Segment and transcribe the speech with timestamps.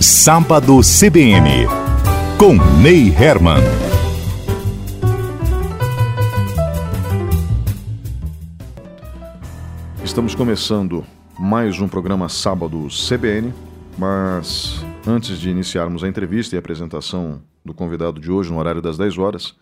[0.00, 1.66] Sábado CBN,
[2.38, 3.58] com Ney Herman.
[10.04, 11.04] Estamos começando
[11.36, 13.52] mais um programa Sábado CBN,
[13.98, 18.80] mas antes de iniciarmos a entrevista e a apresentação do convidado de hoje no horário
[18.80, 19.56] das 10 horas,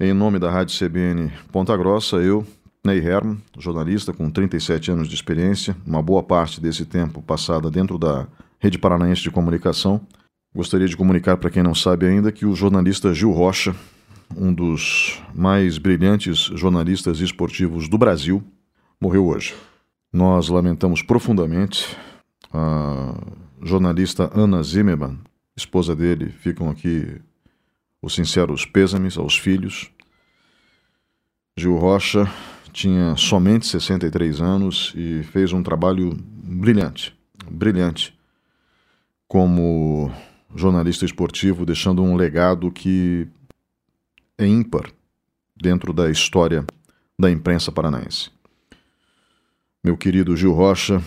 [0.00, 2.46] em nome da Rádio CBN Ponta Grossa, eu,
[2.82, 7.98] Ney Herman, jornalista com 37 anos de experiência, uma boa parte desse tempo passada dentro
[7.98, 8.26] da
[8.58, 10.00] Rede Paranaense de Comunicação.
[10.54, 13.76] Gostaria de comunicar para quem não sabe ainda que o jornalista Gil Rocha,
[14.34, 18.42] um dos mais brilhantes jornalistas esportivos do Brasil,
[19.00, 19.54] morreu hoje.
[20.10, 21.94] Nós lamentamos profundamente
[22.52, 23.14] a
[23.62, 25.18] jornalista Ana Zimmermann,
[25.54, 27.20] esposa dele, ficam aqui
[28.00, 29.90] os sinceros pêsames aos filhos.
[31.58, 32.30] Gil Rocha
[32.72, 37.14] tinha somente 63 anos e fez um trabalho brilhante,
[37.50, 38.15] brilhante
[39.28, 40.10] como
[40.54, 43.28] jornalista esportivo, deixando um legado que
[44.38, 44.90] é ímpar
[45.56, 46.64] dentro da história
[47.18, 48.30] da imprensa paranaense.
[49.82, 51.02] Meu querido Gil Rocha,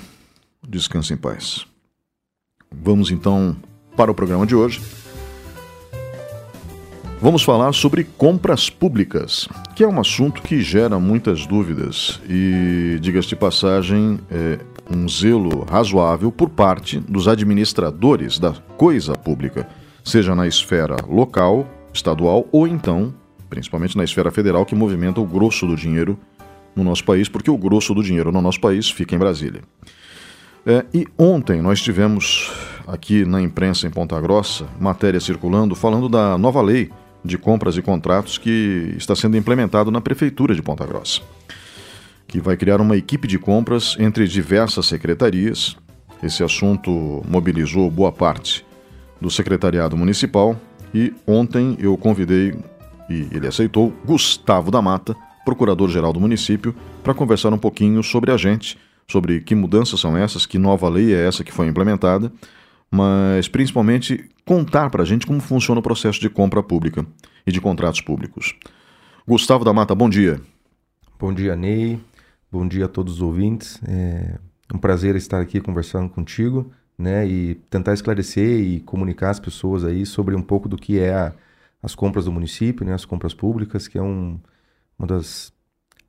[0.67, 1.65] descanse em paz.
[2.71, 3.55] Vamos então
[3.95, 4.81] para o programa de hoje.
[7.21, 13.27] Vamos falar sobre compras públicas, que é um assunto que gera muitas dúvidas e, diga-se
[13.27, 14.57] de passagem, é
[14.89, 19.67] um zelo razoável por parte dos administradores da coisa pública,
[20.01, 23.13] seja na esfera local, estadual ou então,
[23.49, 26.17] principalmente na esfera federal, que movimenta o grosso do dinheiro
[26.73, 29.61] no nosso país, porque o grosso do dinheiro no nosso país fica em Brasília.
[30.65, 32.49] É, e ontem nós tivemos
[32.87, 36.89] aqui na imprensa em Ponta Grossa matéria circulando falando da nova lei
[37.23, 41.21] de compras e contratos que está sendo implementado na Prefeitura de Ponta Grossa,
[42.27, 45.75] que vai criar uma equipe de compras entre diversas secretarias.
[46.21, 48.65] Esse assunto mobilizou boa parte
[49.19, 50.55] do secretariado municipal
[50.93, 52.55] e ontem eu convidei,
[53.09, 55.15] e ele aceitou, Gustavo da Mata,
[55.45, 60.45] procurador-geral do município, para conversar um pouquinho sobre a gente, sobre que mudanças são essas,
[60.45, 62.31] que nova lei é essa que foi implementada
[62.91, 67.05] mas principalmente contar para a gente como funciona o processo de compra pública
[67.45, 68.55] e de contratos públicos.
[69.27, 70.41] Gustavo da Mata, bom dia.
[71.19, 71.99] Bom dia, Ney.
[72.51, 73.79] Bom dia a todos os ouvintes.
[73.87, 74.39] É
[74.73, 80.05] um prazer estar aqui conversando contigo, né, e tentar esclarecer e comunicar às pessoas aí
[80.05, 81.33] sobre um pouco do que é a,
[81.81, 84.39] as compras do município, né, as compras públicas, que é um,
[84.97, 85.53] uma das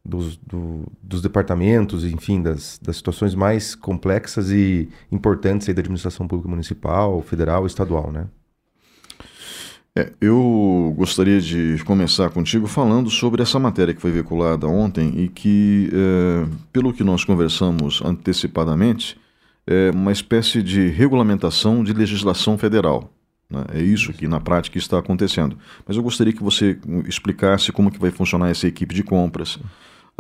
[0.05, 6.27] dos, do, dos departamentos, enfim, das, das situações mais complexas e importantes aí da administração
[6.27, 8.27] pública municipal, federal estadual, né?
[9.97, 15.29] É, eu gostaria de começar contigo falando sobre essa matéria que foi veiculada ontem e
[15.29, 19.19] que, é, pelo que nós conversamos antecipadamente,
[19.67, 23.13] é uma espécie de regulamentação de legislação federal.
[23.51, 23.65] Né?
[23.75, 25.59] É isso que na prática está acontecendo.
[25.87, 29.59] Mas eu gostaria que você explicasse como que vai funcionar essa equipe de compras.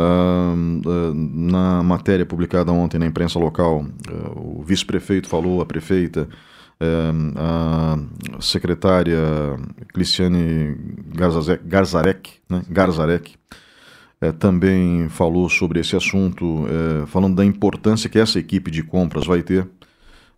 [0.01, 6.29] Uh, uh, na matéria publicada ontem na imprensa local, uh, o vice-prefeito falou, a prefeita,
[6.81, 7.99] eh, a
[8.41, 9.19] secretária
[9.93, 10.75] Cliciane
[11.67, 13.35] Garzarek, né, Garzarek
[14.21, 19.27] eh, também falou sobre esse assunto, eh, falando da importância que essa equipe de compras
[19.27, 19.69] vai ter.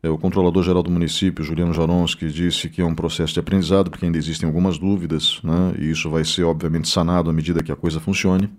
[0.04, 4.18] o controlador-geral do município, Juliano Jaronski, disse que é um processo de aprendizado, porque ainda
[4.18, 8.00] existem algumas dúvidas, né, e isso vai ser, obviamente, sanado à medida que a coisa
[8.00, 8.50] funcione.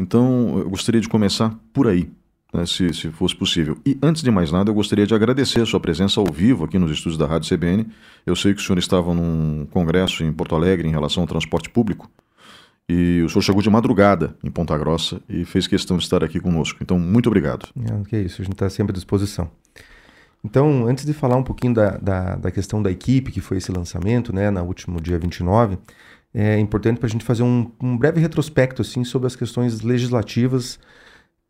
[0.00, 2.10] Então, eu gostaria de começar por aí,
[2.54, 3.76] né, se, se fosse possível.
[3.84, 6.78] E antes de mais nada, eu gostaria de agradecer a sua presença ao vivo aqui
[6.78, 7.86] nos estúdios da Rádio CBN.
[8.24, 11.68] Eu sei que o senhor estava num congresso em Porto Alegre em relação ao transporte
[11.68, 12.10] público.
[12.88, 16.40] E o senhor chegou de madrugada em Ponta Grossa e fez questão de estar aqui
[16.40, 16.78] conosco.
[16.82, 17.68] Então, muito obrigado.
[17.78, 19.50] É, que é isso, a gente está sempre à disposição.
[20.42, 23.70] Então, antes de falar um pouquinho da, da, da, questão da equipe, que foi esse
[23.70, 25.76] lançamento, né, no último dia 29,
[26.32, 30.78] é importante para a gente fazer um, um, breve retrospecto assim, sobre as questões legislativas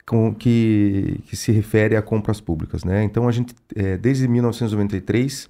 [0.06, 2.82] com, que, que se refere a compras públicas.
[2.82, 3.04] Né?
[3.04, 5.48] Então, a gente, é, desde 1993,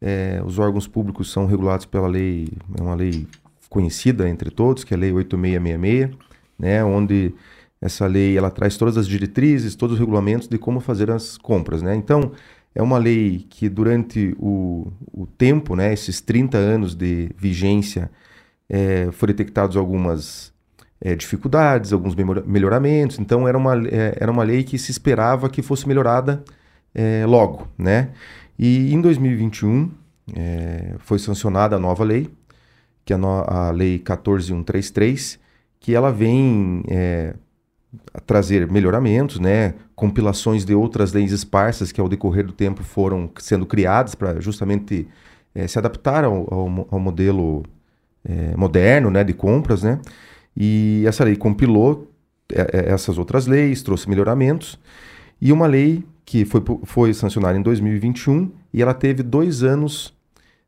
[0.00, 2.48] é, os órgãos públicos são regulados pela lei,
[2.78, 3.26] é uma lei
[3.68, 6.16] conhecida entre todos, que é a Lei 8666,
[6.58, 6.82] né?
[6.82, 7.34] onde
[7.80, 11.82] essa lei ela traz todas as diretrizes, todos os regulamentos de como fazer as compras.
[11.82, 11.94] Né?
[11.94, 12.32] Então,
[12.74, 18.10] é uma lei que durante o, o tempo, né, esses 30 anos de vigência,
[18.68, 20.52] é, foram detectados algumas
[21.00, 22.14] é, dificuldades, alguns
[22.46, 23.18] melhoramentos.
[23.18, 26.42] Então era uma, é, era uma lei que se esperava que fosse melhorada
[26.94, 28.10] é, logo, né?
[28.58, 29.90] E em 2021
[30.34, 32.30] é, foi sancionada a nova lei,
[33.04, 35.38] que é a, no, a lei 14133,
[35.80, 37.34] que ela vem é,
[38.26, 43.64] trazer melhoramentos, né, compilações de outras leis esparsas que ao decorrer do tempo foram sendo
[43.64, 45.08] criadas para justamente
[45.54, 47.64] é, se adaptar ao, ao, ao modelo
[48.24, 50.00] é, moderno né, de compras, né?
[50.56, 52.10] E essa lei compilou
[52.52, 54.78] é, essas outras leis, trouxe melhoramentos
[55.40, 60.14] e uma lei que foi, foi sancionada em 2021 e ela teve dois anos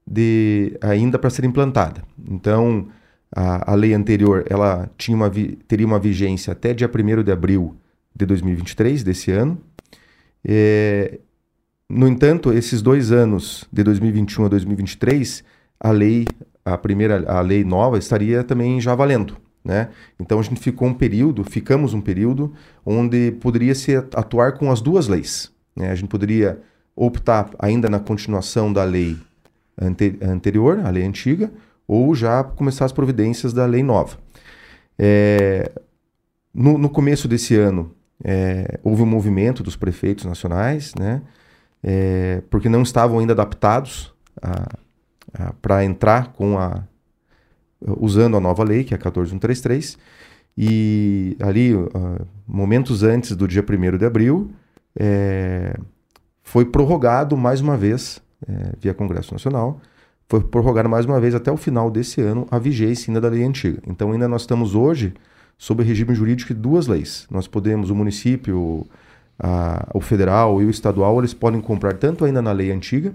[0.06, 2.02] de ainda para ser implantada.
[2.28, 2.88] Então,
[3.34, 5.30] a, a lei anterior ela tinha uma,
[5.68, 7.76] teria uma vigência até dia 1 de abril
[8.14, 9.60] de 2023, desse ano.
[10.44, 11.20] É,
[11.88, 15.44] no entanto, esses dois anos, de 2021 a 2023,
[15.78, 16.26] a lei,
[16.64, 19.36] a primeira, a lei nova estaria também já valendo.
[19.64, 19.90] Né?
[20.18, 22.52] Então a gente ficou um período, ficamos um período
[22.84, 25.52] onde poderia se atuar com as duas leis.
[25.76, 25.90] Né?
[25.90, 26.60] A gente poderia
[26.96, 29.16] optar ainda na continuação da lei
[29.80, 31.50] ante anterior, a lei antiga,
[31.86, 34.16] ou já começar as providências da lei nova.
[34.98, 35.72] É,
[36.52, 41.22] no, no, começo desse ano, é, houve um movimento dos prefeitos nacionais, né,
[41.82, 44.12] é, porque não estavam ainda adaptados
[45.60, 46.84] para entrar com a
[47.98, 49.98] usando a nova lei, que é a 14133,
[50.56, 51.88] e ali, uh,
[52.46, 54.50] momentos antes do dia 1 de abril,
[54.98, 55.76] é,
[56.42, 59.80] foi prorrogado mais uma vez, é, via Congresso Nacional,
[60.28, 63.42] foi prorrogado mais uma vez até o final desse ano a vigência ainda da lei
[63.42, 63.80] antiga.
[63.86, 65.14] Então ainda nós estamos hoje
[65.56, 67.26] sob regime jurídico de duas leis.
[67.30, 68.86] Nós podemos, o município,
[69.38, 73.12] a, o federal e o estadual, eles podem comprar tanto ainda na lei antiga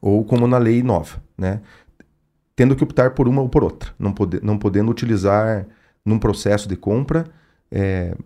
[0.00, 1.60] ou como na lei nova, né?
[2.54, 5.66] Tendo que optar por uma ou por outra, não, pode, não podendo utilizar
[6.04, 7.26] num processo de compra
[7.70, 8.16] é,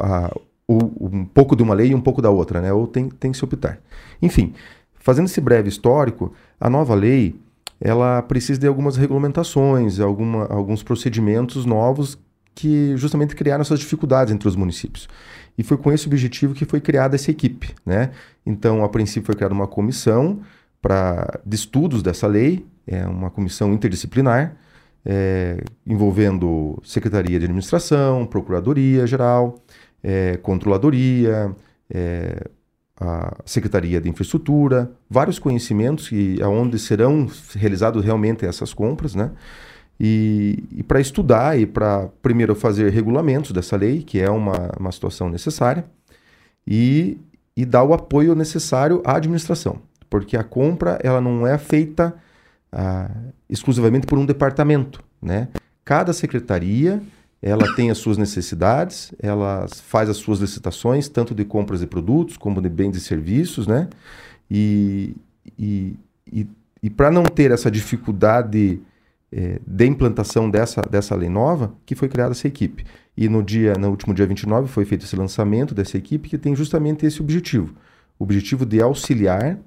[0.00, 0.30] a,
[0.68, 2.72] um pouco de uma lei e um pouco da outra, né?
[2.72, 3.80] Ou tem, tem que se optar.
[4.22, 4.54] Enfim,
[5.00, 7.34] Fazendo esse breve histórico, a nova lei
[7.80, 12.18] ela precisa de algumas regulamentações, alguma, alguns procedimentos novos
[12.54, 15.08] que justamente criaram essas dificuldades entre os municípios.
[15.56, 17.74] E foi com esse objetivo que foi criada essa equipe.
[17.84, 18.10] Né?
[18.44, 20.40] Então, a princípio, foi criada uma comissão
[20.80, 24.56] pra, de estudos dessa lei, é uma comissão interdisciplinar,
[25.04, 29.62] é, envolvendo Secretaria de Administração, Procuradoria Geral,
[30.02, 31.54] é, Controladoria,
[31.88, 32.48] é,
[33.00, 39.30] a Secretaria de Infraestrutura, vários conhecimentos e aonde serão realizadas realmente essas compras, né?
[39.98, 44.92] E, e para estudar e para primeiro fazer regulamentos dessa lei, que é uma, uma
[44.92, 45.84] situação necessária,
[46.66, 47.18] e,
[47.56, 49.80] e dar o apoio necessário à administração,
[50.10, 52.14] porque a compra ela não é feita
[52.72, 53.10] ah,
[53.48, 55.48] exclusivamente por um departamento, né?
[55.84, 57.00] Cada secretaria
[57.42, 62.36] ela tem as suas necessidades, ela faz as suas licitações, tanto de compras de produtos
[62.36, 63.88] como de bens e serviços, né?
[64.50, 65.16] E,
[65.58, 65.96] e,
[66.30, 66.46] e,
[66.82, 68.82] e para não ter essa dificuldade
[69.32, 72.84] é, de implantação dessa, dessa lei nova, que foi criada essa equipe.
[73.16, 76.54] E no dia, no último dia 29 foi feito esse lançamento dessa equipe que tem
[76.54, 77.74] justamente esse objetivo.
[78.18, 79.58] O objetivo de auxiliar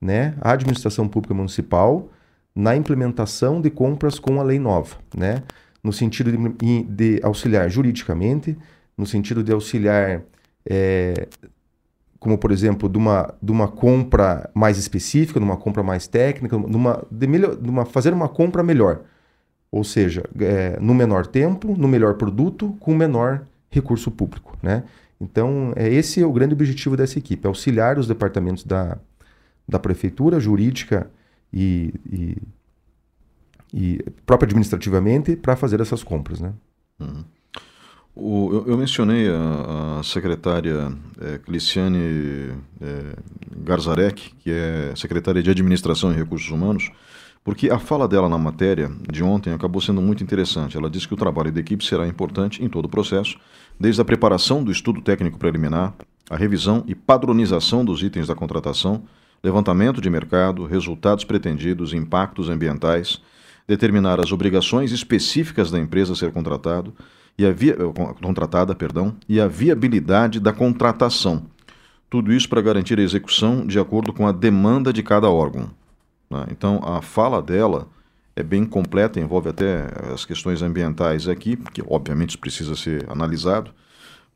[0.00, 2.08] né, a administração pública municipal
[2.54, 5.42] na implementação de compras com a lei nova, né?
[5.82, 8.58] no sentido de, de auxiliar juridicamente,
[8.96, 10.22] no sentido de auxiliar,
[10.68, 11.28] é,
[12.18, 16.58] como por exemplo, de uma, de uma compra mais específica, de uma compra mais técnica,
[16.58, 19.02] de uma, de melhor, de uma, fazer uma compra melhor.
[19.70, 24.58] Ou seja, é, no menor tempo, no melhor produto, com menor recurso público.
[24.60, 24.82] Né?
[25.20, 28.98] Então, é, esse é o grande objetivo dessa equipe, auxiliar os departamentos da,
[29.68, 31.10] da prefeitura, jurídica
[31.52, 32.36] e, e
[33.72, 36.52] e próprio administrativamente para fazer essas compras, né?
[36.98, 37.24] Uhum.
[38.14, 43.16] O, eu, eu, mencionei a, a secretária é, Cliciane é,
[43.58, 46.90] Garzarek, que é secretária de Administração e Recursos Humanos,
[47.44, 50.76] porque a fala dela na matéria de ontem acabou sendo muito interessante.
[50.76, 53.38] Ela disse que o trabalho da equipe será importante em todo o processo,
[53.78, 55.94] desde a preparação do estudo técnico preliminar,
[56.28, 59.04] a revisão e padronização dos itens da contratação,
[59.42, 63.20] levantamento de mercado, resultados pretendidos, impactos ambientais
[63.68, 66.94] determinar as obrigações específicas da empresa a ser contratado
[67.36, 71.44] e a via, eh, contratada perdão, e a viabilidade da contratação.
[72.08, 75.70] Tudo isso para garantir a execução de acordo com a demanda de cada órgão.
[76.30, 76.46] Né?
[76.50, 77.86] Então, a fala dela
[78.34, 83.70] é bem completa, envolve até as questões ambientais aqui, que obviamente precisa ser analisado,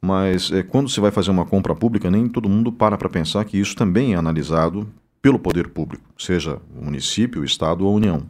[0.04, 3.44] mas é, quando se vai fazer uma compra pública, nem todo mundo para para pensar
[3.44, 4.88] que isso também é analisado
[5.22, 8.22] pelo poder público, seja o município, o Estado ou a União.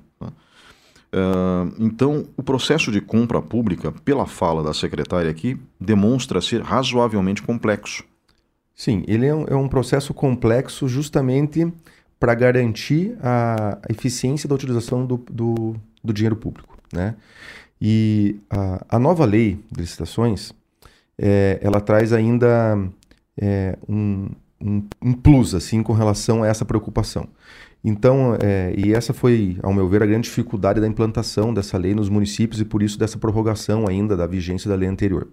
[1.14, 7.43] Uh, então, o processo de compra pública, pela fala da secretária aqui, demonstra ser razoavelmente
[7.43, 8.05] complexo.
[8.75, 11.71] Sim, ele é um, é um processo complexo justamente
[12.19, 16.79] para garantir a eficiência da utilização do, do, do dinheiro público.
[16.93, 17.14] Né?
[17.81, 20.52] E a, a, nova lei de licitações,
[21.19, 22.78] é, ela traz ainda
[23.40, 24.28] é, um,
[24.61, 27.28] um, um, plus assim com relação a essa preocupação.
[27.85, 31.95] Então, é, e essa foi, ao meu ver, a grande dificuldade da implantação dessa lei
[31.95, 35.28] nos municípios e por isso dessa prorrogação ainda da vigência da lei anterior,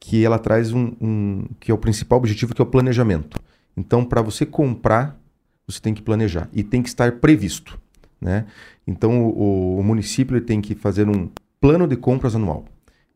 [0.00, 3.38] que ela traz um, um que é o principal objetivo, que é o planejamento.
[3.76, 5.20] Então, para você comprar,
[5.66, 7.78] você tem que planejar e tem que estar previsto,
[8.20, 8.46] né?
[8.86, 11.28] Então, o, o município tem que fazer um
[11.60, 12.64] plano de compras anual.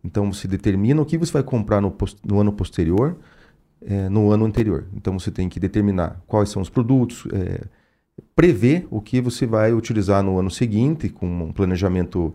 [0.05, 3.17] Então, você determina o que você vai comprar no, no ano posterior,
[3.85, 4.87] é, no ano anterior.
[4.95, 7.65] Então, você tem que determinar quais são os produtos, é,
[8.35, 12.35] prever o que você vai utilizar no ano seguinte, com um planejamento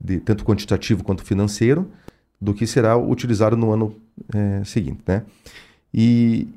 [0.00, 1.90] de tanto quantitativo quanto financeiro,
[2.40, 3.94] do que será utilizado no ano
[4.34, 5.00] é, seguinte.
[5.06, 5.22] Né?
[5.94, 6.48] E,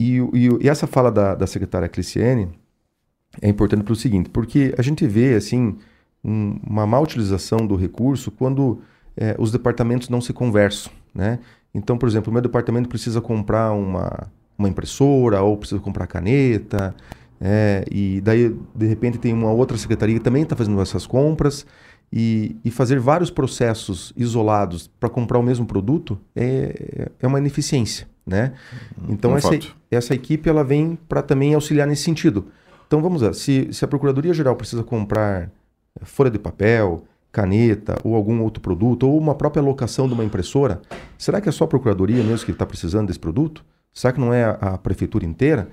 [0.00, 0.18] e,
[0.62, 2.48] e, essa fala da, da secretária Cliciene
[3.42, 5.76] é importante para o seguinte, porque a gente vê assim
[6.24, 8.80] um, uma má utilização do recurso quando
[9.16, 10.92] é, os departamentos não se conversam.
[11.14, 11.38] Né?
[11.74, 14.28] Então, por exemplo, o meu departamento precisa comprar uma,
[14.58, 16.94] uma impressora ou precisa comprar caneta,
[17.40, 21.66] é, e daí, de repente, tem uma outra secretaria que também está fazendo essas compras.
[22.12, 28.06] E, e, fazer vários processos isolados para comprar o mesmo produto é, é uma ineficiência,
[28.24, 28.52] né?
[28.96, 29.14] Uhum.
[29.14, 29.50] Então um essa,
[29.90, 32.46] essa equipe ela vem para também auxiliar nesse sentido.
[32.86, 35.50] Então vamos lá, se, se a Procuradoria Geral precisa comprar
[36.02, 37.02] folha de papel,
[37.34, 40.80] caneta ou algum outro produto, ou uma própria locação de uma impressora,
[41.18, 43.64] será que é só a Procuradoria mesmo que está precisando desse produto?
[43.92, 45.68] Será que não é a, a Prefeitura inteira?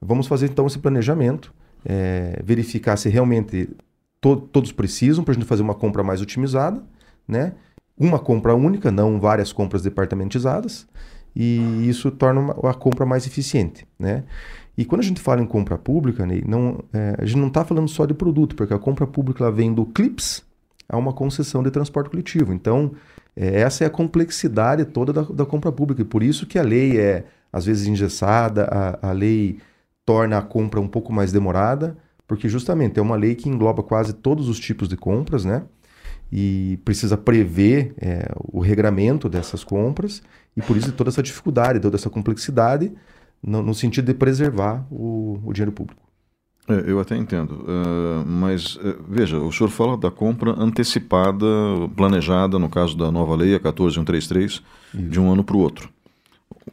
[0.00, 1.52] Vamos fazer então esse planejamento,
[1.84, 3.68] é, verificar se realmente
[4.20, 6.80] to todos precisam para a gente fazer uma compra mais otimizada,
[7.26, 7.54] né?
[7.98, 10.86] Uma compra única, não várias compras departamentizadas,
[11.34, 14.22] e isso torna uma, a compra mais eficiente, né?
[14.78, 17.88] E quando a gente fala em compra pública, não, é, a gente não está falando
[17.88, 20.48] só de produto, porque a compra pública vem do CLIPS
[20.90, 22.52] a uma concessão de transporte coletivo.
[22.52, 22.92] Então,
[23.36, 26.62] é, essa é a complexidade toda da, da, compra pública, e por isso que a
[26.62, 29.58] lei é, às vezes, engessada, a, a lei
[30.04, 34.12] torna a compra um pouco mais demorada, porque justamente é uma lei que engloba quase
[34.12, 35.62] todos os tipos de compras, né?
[36.32, 40.22] E precisa prever é, o regramento dessas compras,
[40.56, 42.92] e por isso toda essa dificuldade, toda essa complexidade,
[43.42, 46.09] no, no sentido de preservar o, o dinheiro público.
[46.70, 51.44] É, eu até entendo, uh, mas uh, veja, o senhor fala da compra antecipada,
[51.96, 54.62] planejada, no caso da nova lei, a 14133, Isso.
[54.94, 55.90] de um ano para o outro.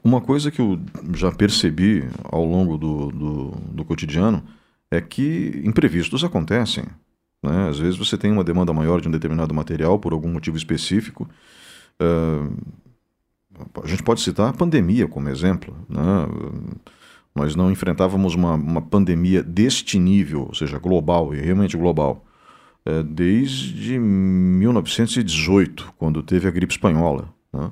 [0.03, 0.79] Uma coisa que eu
[1.15, 4.43] já percebi ao longo do, do, do cotidiano
[4.91, 6.85] é que imprevistos acontecem.
[7.41, 7.67] Né?
[7.67, 11.27] Às vezes você tem uma demanda maior de um determinado material por algum motivo específico.
[11.99, 12.55] Uh,
[13.83, 15.75] a gente pode citar a pandemia como exemplo.
[15.89, 16.27] Né?
[17.38, 22.25] Nós não enfrentávamos uma, uma pandemia deste nível, ou seja, global e realmente global,
[22.84, 27.29] uh, desde 1918, quando teve a gripe espanhola.
[27.53, 27.70] Né?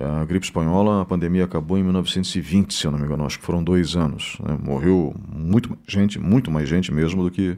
[0.00, 3.44] A gripe espanhola, a pandemia acabou em 1920, se eu não me engano, acho que
[3.44, 4.36] foram dois anos.
[4.40, 4.58] Né?
[4.60, 7.56] Morreu muito mais gente, muito mais gente mesmo do que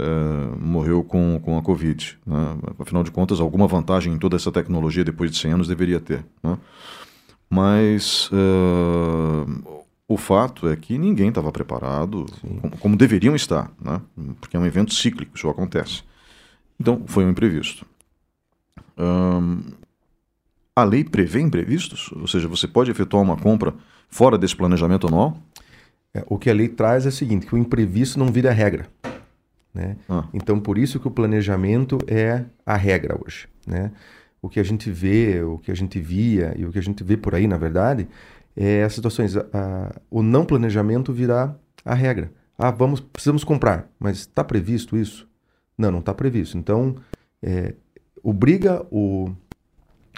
[0.00, 2.18] uh, morreu com, com a Covid.
[2.26, 2.58] Né?
[2.78, 6.24] Afinal de contas, alguma vantagem em toda essa tecnologia depois de 100 anos deveria ter.
[6.42, 6.58] Né?
[7.48, 14.00] Mas uh, o fato é que ninguém estava preparado como, como, deveriam estar, né?
[14.40, 16.02] porque é um evento cíclico, isso acontece.
[16.78, 17.84] Então, foi um imprevisto.
[20.74, 22.10] A lei prevê imprevistos?
[22.12, 23.74] Ou seja, você pode efetuar uma compra
[24.08, 25.36] fora desse planejamento anual?
[26.14, 28.88] É, o que a lei traz é o seguinte, que o imprevisto não vira regra.
[29.74, 29.96] Né?
[30.08, 30.24] Ah.
[30.32, 33.48] Então, por isso que o planejamento é a regra hoje.
[33.66, 33.90] Né?
[34.40, 37.02] O que a gente vê, o que a gente via e o que a gente
[37.02, 38.08] vê por aí, na verdade,
[38.56, 39.36] é as situações.
[39.36, 42.32] A, a, o não planejamento virá a regra.
[42.58, 45.28] Ah, vamos, precisamos comprar, mas está previsto isso?
[45.76, 46.56] Não, não está previsto.
[46.56, 46.96] Então,
[47.42, 47.74] é,
[48.22, 49.30] obriga o,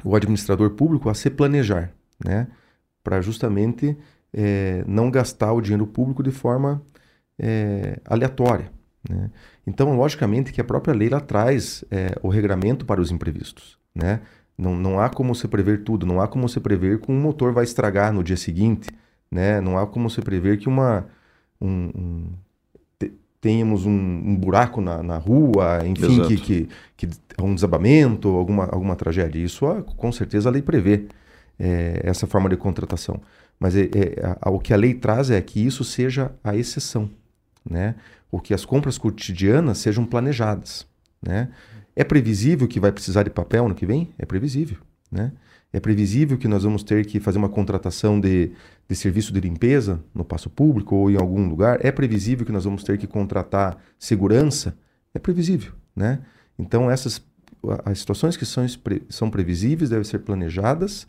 [0.04, 1.92] o administrador público a se planejar,
[2.24, 2.46] né?
[3.02, 3.96] Para justamente
[4.32, 6.82] é, não gastar o dinheiro público de forma
[7.38, 8.70] é, aleatória.
[9.08, 9.30] Né?
[9.66, 13.78] Então, logicamente que a própria lei lá traz é, o regramento para os imprevistos.
[13.94, 14.20] Né?
[14.58, 17.52] Não, não há como se prever tudo, não há como se prever que um motor
[17.52, 18.90] vai estragar no dia seguinte,
[19.30, 19.60] né?
[19.60, 21.06] não há como se prever que uma,
[21.60, 22.32] um, um
[23.40, 27.08] tenhamos um, um buraco na, na, rua, enfim, que, que, que,
[27.40, 29.40] um desabamento, alguma, alguma tragédia.
[29.40, 29.64] Isso
[29.96, 31.06] com certeza a lei prevê
[31.58, 33.20] é, essa forma de contratação.
[33.58, 37.10] Mas é, é, a, o que a lei traz é que isso seja a exceção,
[37.68, 37.94] né?
[38.30, 40.86] O que as compras cotidianas sejam planejadas,
[41.22, 41.48] né?
[41.98, 44.14] É previsível que vai precisar de papel no que vem?
[44.16, 44.78] É previsível,
[45.10, 45.32] né?
[45.72, 48.52] É previsível que nós vamos ter que fazer uma contratação de,
[48.88, 51.84] de serviço de limpeza no passo público ou em algum lugar.
[51.84, 54.78] É previsível que nós vamos ter que contratar segurança.
[55.12, 56.20] É previsível, né?
[56.56, 57.20] Então essas
[57.84, 58.64] as situações que são,
[59.08, 61.04] são previsíveis devem ser planejadas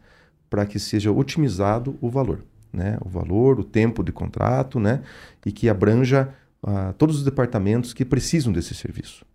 [0.49, 2.43] para que seja otimizado o valor,
[2.73, 2.97] né?
[3.05, 5.03] O valor, o tempo de contrato, né?
[5.45, 9.28] E que abranja uh, todos os departamentos que precisam desse serviço.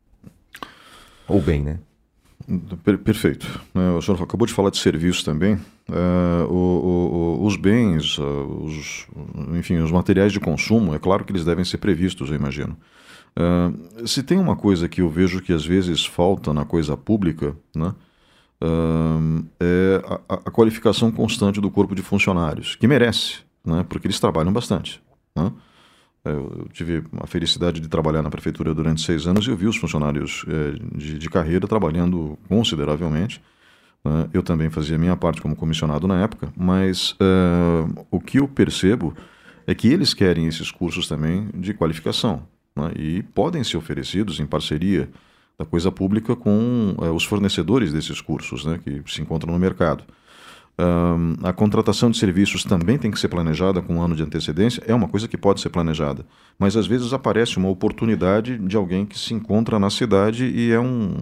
[1.29, 1.79] Ou bem, né?
[3.05, 3.61] Perfeito.
[3.75, 5.59] É, o senhor acabou de falar de serviços também.
[5.89, 9.07] É, o, o, os bens, os,
[9.57, 12.77] enfim, os materiais de consumo, é claro que eles devem ser previstos, eu imagino.
[13.37, 17.57] É, se tem uma coisa que eu vejo que às vezes falta na coisa pública,
[17.75, 17.95] né,
[19.61, 24.53] é a, a qualificação constante do corpo de funcionários, que merece, né, porque eles trabalham
[24.53, 25.03] bastante.
[25.37, 25.53] Né?
[26.25, 29.77] Eu tive a felicidade de trabalhar na prefeitura durante seis anos e eu vi os
[29.77, 33.43] funcionários é, de, carreira trabalhando consideravelmente.
[34.03, 34.29] Né?
[34.33, 39.15] Eu também fazia minha parte como comissionado na época, mas é, o que eu percebo
[39.67, 42.43] é que eles querem esses cursos também de qualificação
[42.75, 42.93] né?
[42.97, 45.11] e podem ser oferecidos em parceria
[45.59, 48.81] da coisa pública com é, os fornecedores desses cursos né?
[48.83, 50.05] que se encontram no mercado.
[50.77, 54.83] Um, a contratação de serviços também tem que ser planejada com um ano de antecedência,
[54.87, 56.27] é uma coisa que pode ser planejada,
[56.59, 60.81] mas às vezes aparece uma oportunidade de alguém que se encontra na cidade e é
[60.81, 61.15] um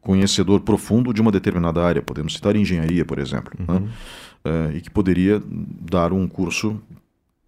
[0.00, 3.66] conhecedor profundo de uma determinada área, podemos citar engenharia, por exemplo, né?
[3.68, 3.80] uhum.
[3.80, 3.90] né?
[4.44, 6.80] uh, e que poderia dar um curso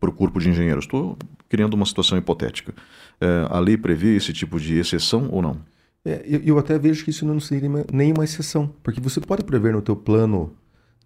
[0.00, 0.85] para o corpo de engenheiros.
[0.85, 1.16] Estou
[1.49, 2.73] criando uma situação hipotética.
[3.21, 5.56] Uh, a lei prevê esse tipo de exceção ou não?
[6.04, 9.73] É, eu, eu, até vejo que isso não seria nenhuma exceção, porque você pode prever
[9.73, 10.52] no teu plano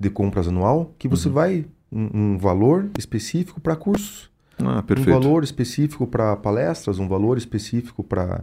[0.01, 1.35] de compras anual que você uhum.
[1.35, 7.37] vai um, um, valor específico para cursos, ah, um valor específico para palestras, um valor
[7.37, 8.43] específico para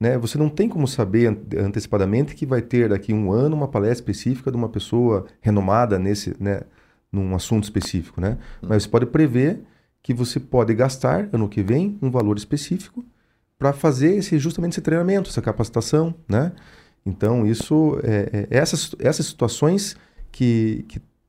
[0.00, 0.16] né?
[0.18, 4.50] Você não tem como saber antecipadamente que vai ter daqui um ano uma palestra específica
[4.50, 6.62] de uma pessoa renomada nesse, né,
[7.10, 8.38] num assunto específico, né?
[8.62, 8.68] Uhum.
[8.68, 9.62] Mas você pode prever
[10.02, 13.04] que você pode gastar ano que vem um valor específico
[13.58, 16.52] para fazer esse, justamente esse treinamento, essa capacitação, né?
[17.04, 19.96] Então, isso, é, é, essas, essas situações
[20.30, 20.84] que,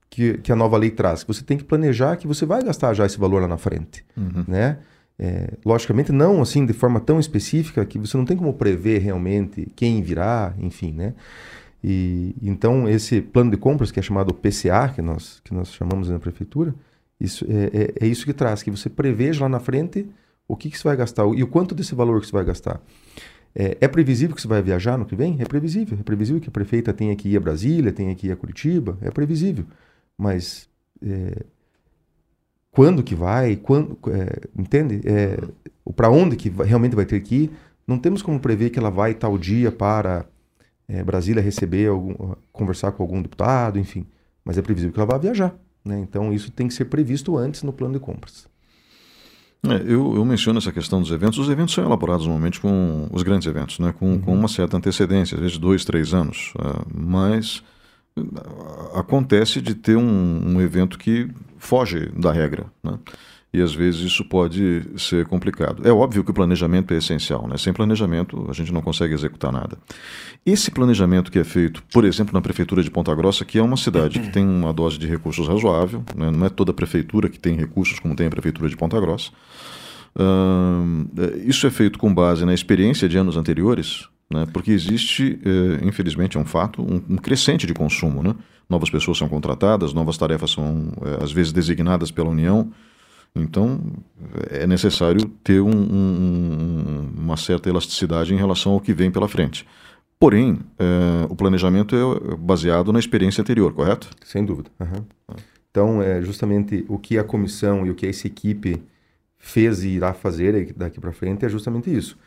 [0.09, 2.93] que, que, a nova lei traz, que você tem que planejar que você vai gastar
[2.93, 4.43] já esse valor lá na frente, uhum.
[4.47, 4.79] né?
[5.21, 9.69] É, logicamente não assim de forma tão específica que você não tem como prever realmente
[9.75, 11.13] quem virá, enfim, né?
[11.83, 16.09] E então esse plano de compras que é chamado PCA, que nós que nós chamamos
[16.09, 16.73] na prefeitura,
[17.19, 20.07] isso é, é, é isso que traz que você preveja lá na frente
[20.49, 22.81] o que, que você vai gastar e o quanto desse valor que você vai gastar.
[23.55, 25.37] É, é, previsível que você vai viajar no que vem?
[25.39, 25.97] É previsível.
[25.99, 28.97] É previsível que a prefeita tenha que ir a Brasília, tenha que ir a Curitiba.
[29.01, 29.65] É previsível.
[30.17, 30.67] Mas
[31.03, 31.45] é,
[32.71, 33.57] quando que vai?
[33.57, 35.01] Quando, é, entende?
[35.05, 35.37] É,
[35.95, 37.51] para onde que realmente vai ter que ir?
[37.85, 40.25] Não temos como prever que ela vai tal dia para
[40.87, 44.07] é, Brasília receber, algum, conversar com algum deputado, enfim.
[44.43, 45.55] Mas é previsível que ela vá viajar.
[45.85, 45.99] Né?
[45.99, 48.47] Então isso tem que ser previsto antes no plano de compras.
[49.67, 51.37] É, eu, eu, menciono essa questão dos eventos.
[51.37, 53.93] Os eventos são elaborados normalmente com os grandes eventos, né?
[53.97, 54.21] com, uhum.
[54.21, 56.53] com uma certa antecedência, às vezes dois, três anos.
[56.55, 57.61] Uh, mas
[58.17, 62.67] uh, acontece de ter um, um, evento que foge da regra.
[62.81, 62.97] Né?
[63.51, 65.81] E às vezes isso pode ser complicado.
[65.87, 67.47] É óbvio que o planejamento é essencial.
[67.47, 67.57] Né?
[67.57, 69.77] Sem planejamento a gente não consegue executar nada.
[70.45, 73.77] Esse planejamento que é feito, por exemplo, na Prefeitura de Ponta Grossa, que é uma
[73.77, 76.29] cidade que tem uma dose de recursos razoável, né?
[76.29, 79.31] não é toda prefeitura que tem recursos como tem a Prefeitura de Ponta Grossa.
[80.15, 81.07] Uh,
[81.45, 84.45] isso é feito com base na experiência de anos anteriores, né?
[84.53, 88.21] porque existe, eh, infelizmente é um fato, um, um, crescente de consumo.
[88.21, 88.35] Né?
[88.69, 92.71] Novas pessoas são contratadas, novas tarefas são, eh, às vezes, designadas pela União.
[93.35, 93.79] Então,
[94.49, 99.65] é necessário ter um, um, uma certa elasticidade em relação ao que vem pela frente.
[100.19, 104.09] Porém, é, o planejamento é baseado na experiência anterior, correto?
[104.25, 104.69] Sem dúvida.
[104.79, 105.05] Uhum.
[105.71, 108.81] Então, é justamente o que a comissão e o que essa equipe
[109.37, 112.17] fez e irá fazer daqui para frente é justamente isso.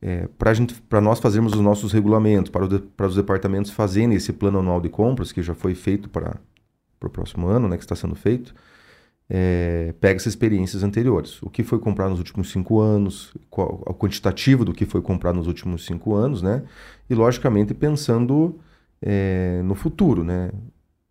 [0.00, 0.28] É,
[0.88, 4.88] para nós fazermos os nossos regulamentos, para, para os departamentos fazerem esse plano anual de
[4.88, 6.36] compras, que já foi feito para,
[6.98, 8.54] para o próximo ano, né, que está sendo feito,
[9.28, 11.42] é, pega essas experiências anteriores.
[11.42, 15.36] O que foi comprado nos últimos cinco anos, qual, o quantitativo do que foi comprado
[15.36, 16.62] nos últimos cinco anos, né?
[17.08, 18.58] E, logicamente, pensando
[19.00, 20.50] é, no futuro, né?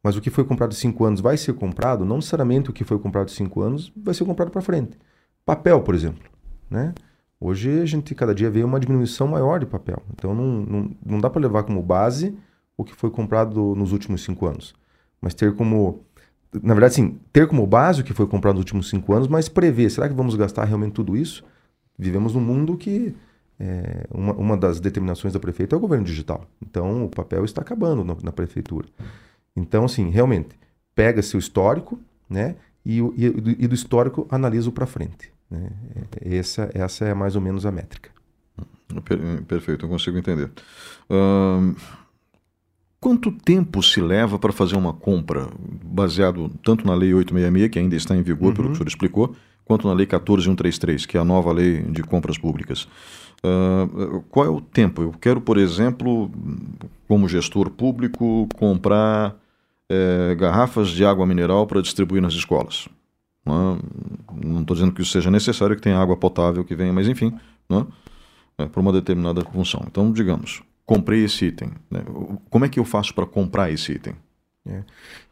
[0.03, 2.05] Mas o que foi comprado cinco anos vai ser comprado?
[2.05, 4.97] Não necessariamente o que foi comprado cinco anos vai ser comprado para frente.
[5.45, 6.29] Papel, por exemplo,
[6.69, 6.93] né?
[7.39, 10.01] Hoje a gente cada dia vê uma diminuição maior de papel.
[10.13, 12.37] Então não, não, não dá para levar como base
[12.77, 14.73] o que foi comprado nos últimos cinco anos.
[15.19, 16.03] Mas ter como
[16.61, 19.47] na verdade, sim, ter como base o que foi comprado nos últimos cinco anos, mas
[19.47, 21.43] prever, será que vamos gastar realmente tudo isso?
[21.97, 23.15] Vivemos num mundo que
[23.59, 26.45] é, uma, uma, das determinações da prefeita é o governo digital.
[26.61, 28.87] Então, o papel está acabando na, na prefeitura.
[29.55, 30.59] Então, assim, realmente,
[30.95, 32.55] pega seu histórico, né?
[32.83, 33.25] E, e,
[33.59, 35.31] e do histórico analisa o para frente.
[35.49, 35.69] Né?
[36.21, 38.09] É, essa, essa é mais ou menos a métrica.
[39.47, 40.51] Perfeito, eu consigo entender.
[41.09, 41.75] Uh,
[43.03, 45.49] Quanto tempo se leva para fazer uma compra,
[45.83, 48.53] baseado tanto na Lei 866, que ainda está em vigor, uhum.
[48.53, 49.35] pelo que o senhor explicou,
[49.65, 52.87] quanto na Lei 14133, que é a nova lei de compras públicas?
[53.43, 55.01] Uh, qual é o tempo?
[55.01, 56.29] Eu quero, por exemplo,
[57.07, 59.35] como gestor público, comprar
[59.89, 62.87] é, garrafas de água mineral para distribuir nas escolas.
[63.43, 67.33] Não estou dizendo que isso seja necessário, que tenha água potável que venha, mas enfim,
[68.59, 69.83] é, para uma determinada função.
[69.87, 70.61] Então, digamos,
[70.91, 71.71] comprei esse item.
[71.89, 72.01] Né?
[72.49, 74.13] Como é que eu faço para comprar esse item?
[74.67, 74.83] É.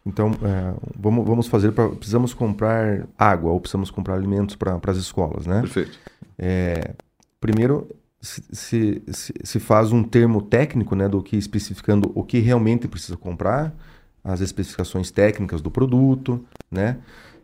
[0.05, 1.89] Então, é, vamos, vamos fazer para.
[1.89, 5.59] Precisamos comprar água ou precisamos comprar alimentos para as escolas, né?
[5.59, 5.99] Perfeito.
[6.37, 6.93] É,
[7.39, 7.87] primeiro,
[8.21, 9.03] se, se,
[9.43, 13.75] se, faz um termo técnico né, do que especificando o que realmente precisa comprar,
[14.23, 16.97] as especificações técnicas do produto, né?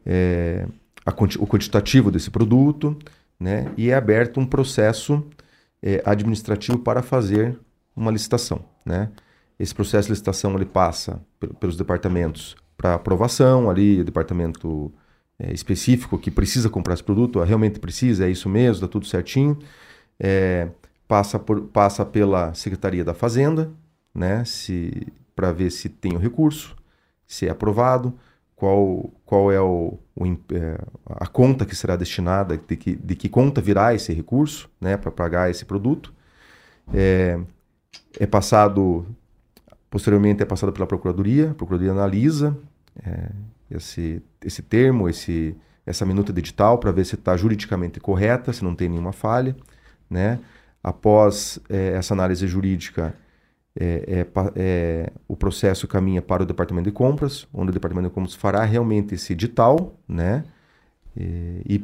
[0.05, 0.65] É,
[1.05, 2.97] a, o quantitativo desse produto,
[3.39, 3.71] né?
[3.77, 5.23] E é aberto um processo
[5.83, 7.59] é, administrativo para fazer
[7.95, 9.09] uma licitação, né?
[9.57, 11.21] Esse processo de licitação ele passa
[11.59, 14.93] pelos departamentos para aprovação, ali departamento
[15.39, 19.57] é, específico que precisa comprar esse produto, realmente precisa, é isso mesmo, está tudo certinho.
[20.19, 20.69] É,
[21.07, 23.71] passa, por, passa pela Secretaria da Fazenda,
[24.13, 24.43] né?
[24.45, 26.75] Se para ver se tem o recurso,
[27.27, 28.13] se é aprovado,
[28.55, 30.77] qual, qual é o, o é,
[31.07, 35.11] a conta que será destinada, de que, de que conta virá esse recurso né, para
[35.11, 36.13] pagar esse produto.
[36.93, 37.37] É,
[38.19, 39.05] é passado,
[39.89, 42.57] posteriormente é passado pela Procuradoria, a Procuradoria analisa
[43.05, 43.29] é,
[43.69, 45.55] esse, esse termo, esse,
[45.85, 49.55] essa minuta de edital para ver se está juridicamente correta, se não tem nenhuma falha.
[50.09, 50.39] Né?
[50.83, 53.15] Após é, essa análise jurídica,
[53.77, 58.13] é, é, é, o processo caminha para o departamento de compras, onde o departamento de
[58.13, 60.45] compras fará realmente esse edital, né?
[61.17, 61.83] E, e,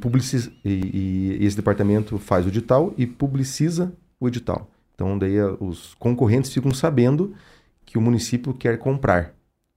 [0.65, 4.70] e, e esse departamento faz o edital e publiciza o edital.
[5.01, 7.33] Então, daí os concorrentes ficam sabendo
[7.83, 9.33] que o município quer comprar,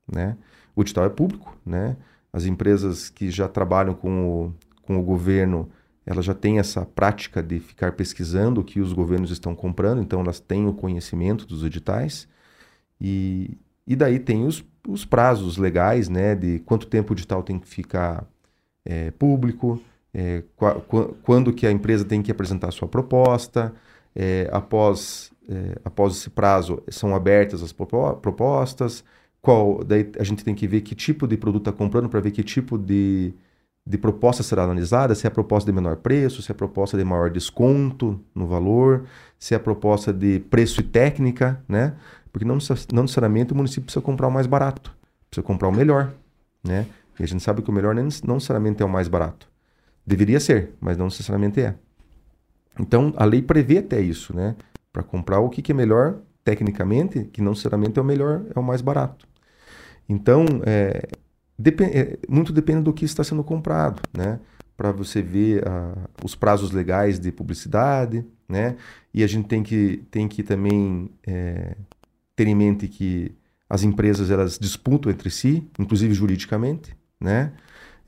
[0.07, 0.37] né?
[0.77, 1.97] O edital é público, né?
[2.31, 5.71] As empresas que já trabalham com o, com o governo
[6.05, 10.21] ela já tem essa prática de ficar pesquisando o que os governos estão comprando, então
[10.21, 12.29] elas têm o conhecimento dos editais.
[13.01, 13.57] E,
[13.87, 17.67] e daí tem os, os prazos legais, né, de quanto tempo o edital tem que
[17.67, 18.27] ficar
[18.85, 19.81] é, público,
[20.13, 23.73] é, qu quando que a empresa tem que apresentar a sua proposta,
[24.15, 29.05] é, após, é, após esse prazo são abertas as propostas,
[29.41, 32.31] qual, daí a gente tem que ver que tipo de produto está comprando para ver
[32.31, 33.35] que tipo de
[33.87, 36.97] de proposta será analisada, se é a proposta de menor preço, se é a proposta
[36.97, 39.05] de maior desconto no valor,
[39.39, 41.95] se é a proposta de preço e técnica, né?
[42.33, 42.57] Porque não,
[42.93, 44.97] não necessariamente o município precisa comprar o mais barato,
[45.29, 46.13] precisa comprar o melhor,
[46.67, 46.87] né?
[47.21, 49.49] E a gente sabe que o melhor não necessariamente é o mais barato.
[50.07, 51.75] Deveria ser, mas não necessariamente é.
[52.79, 54.57] Então, a lei prevê até isso, né?
[54.93, 58.59] Para comprar o que, que é melhor tecnicamente, que não necessariamente é o melhor, é
[58.59, 59.27] o mais barato.
[60.09, 61.09] Então, é,
[61.59, 64.41] Depende, é, muito depende do que está sendo comprado, né?
[64.77, 68.77] Para você ver uh, os prazos legais de publicidade, né?
[69.13, 71.77] E a gente tem que, tem que também é,
[72.35, 73.33] ter em mente que
[73.69, 77.53] as empresas elas disputam entre si, inclusive juridicamente, né?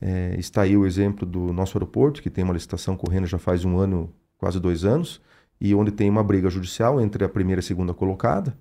[0.01, 3.63] É, está aí o exemplo do nosso aeroporto, que tem uma licitação correndo já faz
[3.63, 5.21] um ano, quase dois anos,
[5.59, 8.57] e onde tem uma briga judicial entre a primeira e a segunda colocada,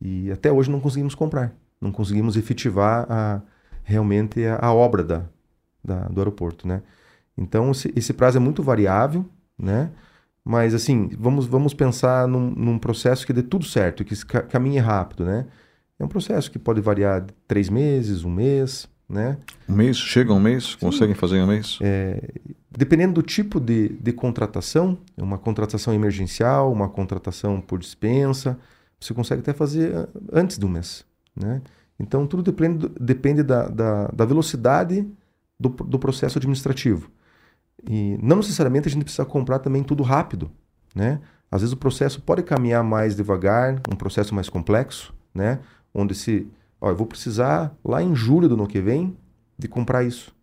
[0.00, 3.42] e até hoje não conseguimos comprar, não conseguimos efetivar a,
[3.84, 5.24] realmente a, a obra da,
[5.82, 6.82] da, do aeroporto, né?
[7.36, 9.24] Então esse, esse, prazo é muito variável,
[9.58, 9.90] né?
[10.44, 15.24] Mas assim, vamos, vamos pensar num, num processo que dê tudo certo, que caminhe rápido,
[15.24, 15.46] né?
[15.98, 19.38] É um processo que pode variar de três meses, um mês, né?
[19.68, 19.96] Um mês?
[19.96, 20.72] Chega um mês?
[20.72, 20.78] Sim.
[20.80, 21.78] Conseguem fazer um mês?
[21.80, 22.20] É,
[22.76, 28.58] dependendo do tipo de, de contratação, uma contratação emergencial, uma contratação por dispensa,
[29.00, 31.04] você consegue até fazer antes do mês,
[31.36, 31.62] né?
[31.98, 35.06] Então, tudo depende, depende da, da, da velocidade
[35.58, 37.10] do, do processo administrativo.
[37.88, 40.50] E não necessariamente a gente precisa comprar também tudo rápido,
[40.94, 41.20] né?
[41.50, 45.60] Às vezes o processo pode caminhar mais devagar, um processo mais complexo, né?
[45.92, 46.48] Onde se,
[46.80, 49.16] ó, eu vou precisar lá em julho do ano que vem
[49.56, 50.34] de comprar isso.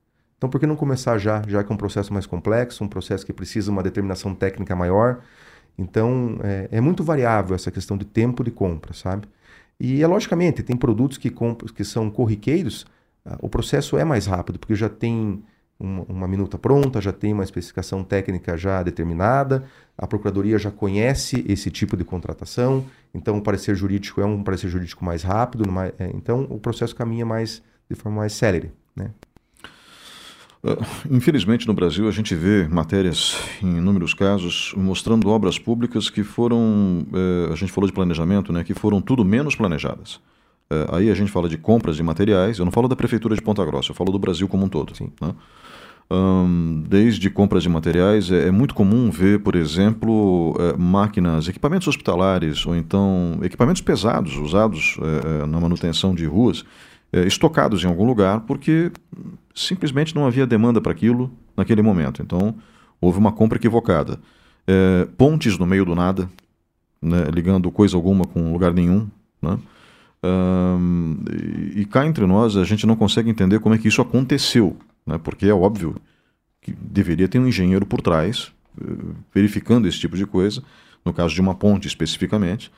[0.42, 3.24] Então por que não começar já, já que é um processo mais complexo, um processo
[3.24, 5.22] que precisa uma determinação técnica maior?
[5.78, 9.28] Então é, é muito variável essa questão de tempo de compra, sabe?
[9.80, 11.32] E é logicamente, tem produtos que,
[11.76, 12.88] que são corriqueiros,
[13.24, 15.44] uh, o processo é mais rápido, porque já tem
[15.80, 19.64] uma, uma, minuta pronta, já tem uma especificação técnica já determinada,
[19.96, 24.70] a Procuradoria já conhece esse tipo de contratação, então o parecer jurídico é um parecer
[24.70, 28.72] jurídico mais rápido, mais, é, então o processo caminha mais de forma mais célere.
[28.96, 29.12] Né?
[30.64, 30.78] Uh,
[31.10, 37.06] infelizmente, no Brasil, a gente vê matérias, em inúmeros casos, mostrando obras públicas que foram,
[37.12, 40.20] uh, a gente falou de planejamento, né, que foram tudo menos planejadas.
[40.72, 43.42] É, aí a gente fala de compras de materiais, eu não falo da Prefeitura de
[43.42, 44.96] Ponta Grossa, eu falo do Brasil como um todo.
[44.96, 45.12] Sim.
[45.20, 45.36] Né?
[46.88, 52.66] Desde compras de materiais, é, é, muito comum ver, por exemplo, é, máquinas, equipamentos hospitalares
[52.66, 54.98] ou então equipamentos pesados usados
[55.48, 56.66] na manutenção de ruas,
[57.12, 58.92] é, estocados em algum lugar porque
[59.54, 62.22] simplesmente não havia demanda para aquilo naquele momento.
[62.22, 62.56] Então,
[63.00, 64.20] houve uma compra equivocada.
[64.68, 66.30] É, pontes no meio do nada,
[67.02, 69.08] né, ligando coisa alguma com lugar nenhum.
[69.42, 69.58] Né?
[70.24, 74.02] Um, e, e cá entre nós, a gente não consegue entender como é que isso
[74.02, 75.18] aconteceu né?
[75.18, 75.96] porque é óbvio
[76.62, 78.86] que deveria ter um engenheiro por trás eh,
[79.34, 80.64] verificando esse tipo de coisa,
[81.04, 82.72] no caso de uma ponte especificamente,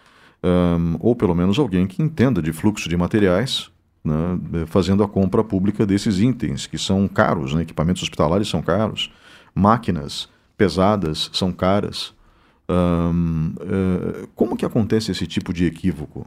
[0.44, 3.70] um, ou pelo menos alguém que entenda de fluxo de materiais,
[4.04, 8.62] né, eh, fazendo a compra pública desses itens, que são caros, né, equipamentos hospitalares são
[8.62, 9.12] caros,
[9.56, 12.14] máquinas pesadas são caras.
[12.70, 16.26] Uh, como que acontece esse tipo de equívoco?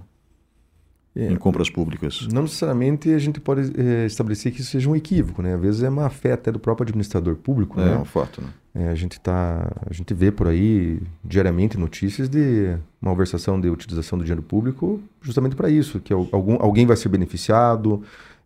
[1.16, 2.28] É, em compras públicas.
[2.30, 5.54] Não necessariamente a gente pode é, estabelecer que isso seja um equívoco, né?
[5.54, 7.94] Às vezes é má fé até do próprio administrador público, é, né?
[7.94, 8.48] É um fato, né?
[8.74, 14.18] É, a gente tá, a gente vê por aí diariamente notícias de malversação de utilização
[14.18, 18.02] do dinheiro público justamente para isso, que algum, alguém vai ser beneficiado,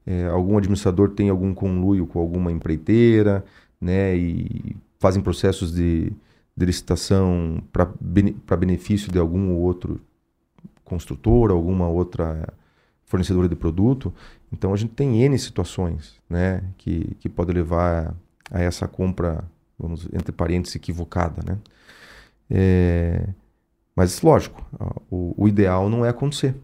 [0.07, 3.45] é, algum administrador tem algum conluio com alguma empreiteira,
[3.81, 4.17] né?
[4.17, 6.13] E fazem processos de,
[6.57, 10.01] de licitação para benefício de algum ou outro
[10.85, 12.47] construtor, alguma outra
[13.11, 14.15] fornecedora de produto.
[14.53, 18.15] Então a gente tem N situações né, que, que pode levar
[18.49, 19.45] a essa compra,
[19.77, 21.43] vamos entre parênteses, equivocada.
[21.45, 21.59] Né?
[22.49, 23.29] É,
[23.97, 24.65] mas lógico,
[25.11, 26.55] o, o, ideal não é acontecer.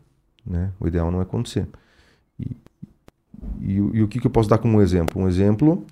[0.46, 0.70] Né?
[0.78, 1.66] O ideal não é acontecer.
[2.38, 2.56] E,
[3.60, 5.20] e, e o que, que eu posso dar como exemplo?
[5.20, 5.84] Um exemplo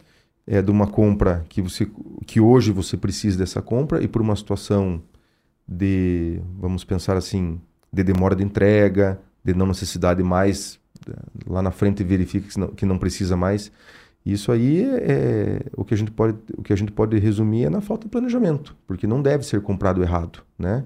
[0.47, 1.91] é de uma compra que você
[2.27, 5.03] que hoje você precisa dessa compra e por uma situação
[5.67, 7.61] de vamos pensar assim
[7.93, 10.81] de demora de entrega de não necessidade mais,
[11.47, 13.71] lá na frente verifica que não, que não precisa mais.
[14.25, 17.71] Isso aí é, o que a gente pode o que a gente pode resumir é
[17.71, 20.85] na falta de planejamento, porque não deve ser comprado errado, né?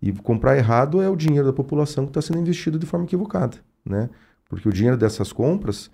[0.00, 3.56] E comprar errado é o dinheiro da população que está sendo investido de forma equivocada,
[3.84, 4.08] né?
[4.48, 5.90] Porque o dinheiro dessas compras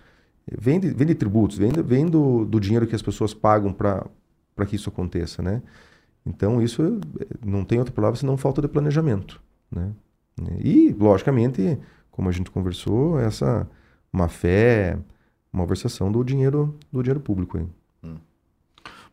[0.47, 3.73] vem de, vem de tributos, vem, de, vem do, do dinheiro que as pessoas pagam
[3.73, 4.05] para
[4.67, 5.63] que isso aconteça, né?
[6.27, 9.93] Então isso é, não tem outra palavra senão falta de planejamento, né?
[10.63, 11.79] E logicamente
[12.13, 13.69] como a gente conversou, essa
[14.13, 14.97] má fé,
[15.51, 17.59] malversação do dinheiro do dinheiro público.
[17.59, 17.67] Aí.
[18.05, 18.17] Hum.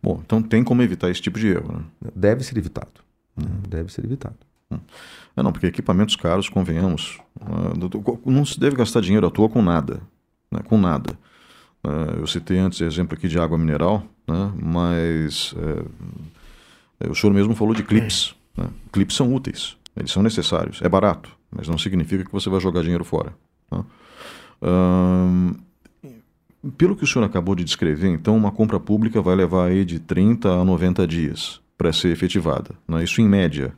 [0.04, 2.12] Bom, então tem como evitar esse tipo de erro, né?
[2.16, 3.02] Deve ser evitado.
[3.38, 3.62] Hum.
[3.68, 4.38] Deve ser evitado.
[4.70, 4.80] Hum.
[5.36, 9.62] É, não, porque equipamentos caros, convenhamos, uh, não se deve gastar dinheiro à toa com
[9.62, 10.02] nada,
[10.52, 10.60] né?
[10.66, 11.18] com nada.
[11.84, 14.52] Uh, eu citei antes o exemplo aqui de água mineral, né?
[14.62, 18.36] mas uh, o senhor mesmo falou de clips.
[18.56, 18.68] Né?
[18.92, 22.82] Clips são úteis, eles são necessários, é barato mas não significa que você vai jogar
[22.82, 23.34] dinheiro fora.
[23.70, 23.84] Tá?
[26.78, 29.98] pelo que o senhor acabou de descrever, então, uma compra pública vai levar aí de
[29.98, 32.72] 30 a 90 dias para ser efetivada.
[32.86, 33.02] Né?
[33.02, 33.74] Isso em média.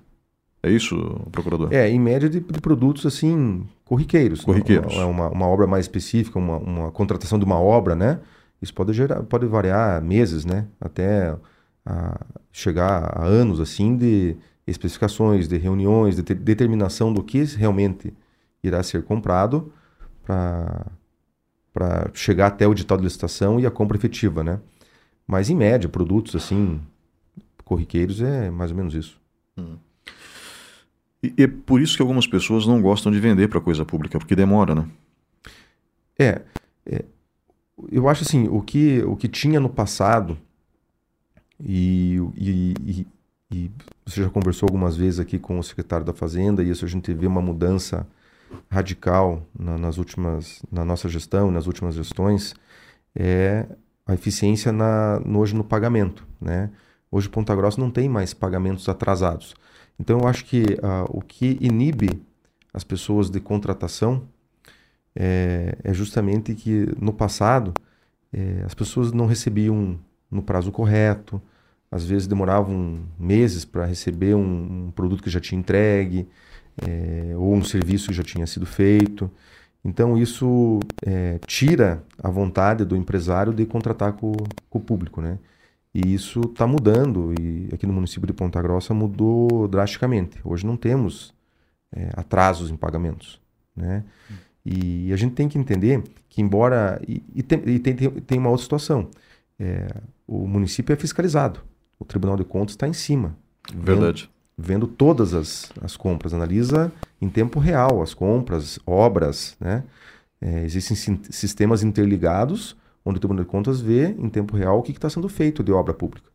[0.64, 0.96] É isso,
[1.32, 1.72] procurador?
[1.72, 4.42] É, em média de, de produtos assim, corriqueiros.
[4.42, 4.96] Corriqueiros.
[4.96, 8.20] Uma, uma, uma, obra mais específica, uma, uma contratação de uma obra, né?
[8.60, 10.66] Isso pode, gerar, pode variar meses, né?
[10.80, 11.36] Até
[11.86, 12.20] a
[12.52, 14.36] chegar a anos, assim, de,
[14.72, 18.14] especificações, de reuniões, de determinação do que realmente
[18.64, 19.72] irá ser comprado
[20.26, 24.60] para chegar até o edital de licitação e a compra efetiva, né?
[25.28, 26.82] Mas em média, produtos assim
[27.64, 29.20] corriqueiros é mais ou menos isso.
[29.58, 29.78] Hum.
[31.24, 34.36] E, é por isso que algumas pessoas não gostam de vender para coisa pública, porque
[34.36, 34.88] demora, né?
[36.20, 36.42] É,
[36.86, 37.06] é,
[37.92, 40.38] eu acho assim, o que, o que tinha no passado
[41.60, 43.08] e, e, e
[44.06, 47.14] você já conversou algumas vezes aqui com o secretário da Fazenda, e isso a gente
[47.14, 48.08] vê uma mudança
[48.70, 52.54] radical na, nas últimas, na nossa gestão, nas últimas gestões,
[53.16, 53.66] é
[54.06, 56.26] a eficiência na, no, hoje no pagamento.
[56.40, 56.70] Né?
[57.12, 59.54] Hoje Ponta Grossa não tem mais pagamentos atrasados.
[60.00, 62.22] Então eu acho que uh, o que inibe
[62.74, 64.24] as pessoas de contratação
[65.16, 67.74] é, é justamente que no passado
[68.32, 71.42] é, as pessoas não recebiam no prazo correto,
[71.92, 76.28] às vezes demoravam meses para receber um, um, produto que já tinha entregue
[76.88, 79.30] é, ou um serviço que já tinha sido feito.
[79.84, 84.32] Então isso é, tira a vontade do empresário de contratar com,
[84.70, 85.38] com o público, né?
[85.94, 90.40] E isso está mudando e aqui no município de Ponta Grossa mudou drasticamente.
[90.46, 91.34] Hoje não temos
[91.92, 93.42] é, atrasos em pagamentos,
[93.76, 94.06] né?
[94.66, 98.50] E a gente tem que entender que embora e, e, tem, e tem, tem, uma
[98.50, 99.10] outra situação,
[100.28, 101.62] o município é fiscalizado
[102.02, 103.38] o Tribunal de Contas está em cima.
[103.74, 104.30] Verdade.
[104.58, 109.84] Vendo, vendo todas as, as compras, analisa em tempo real as compras, obras, né?
[110.42, 110.98] É, existem
[111.30, 115.30] sistemas interligados, onde o Tribunal de Contas vê em tempo real o que está sendo
[115.30, 116.28] feito de obra pública.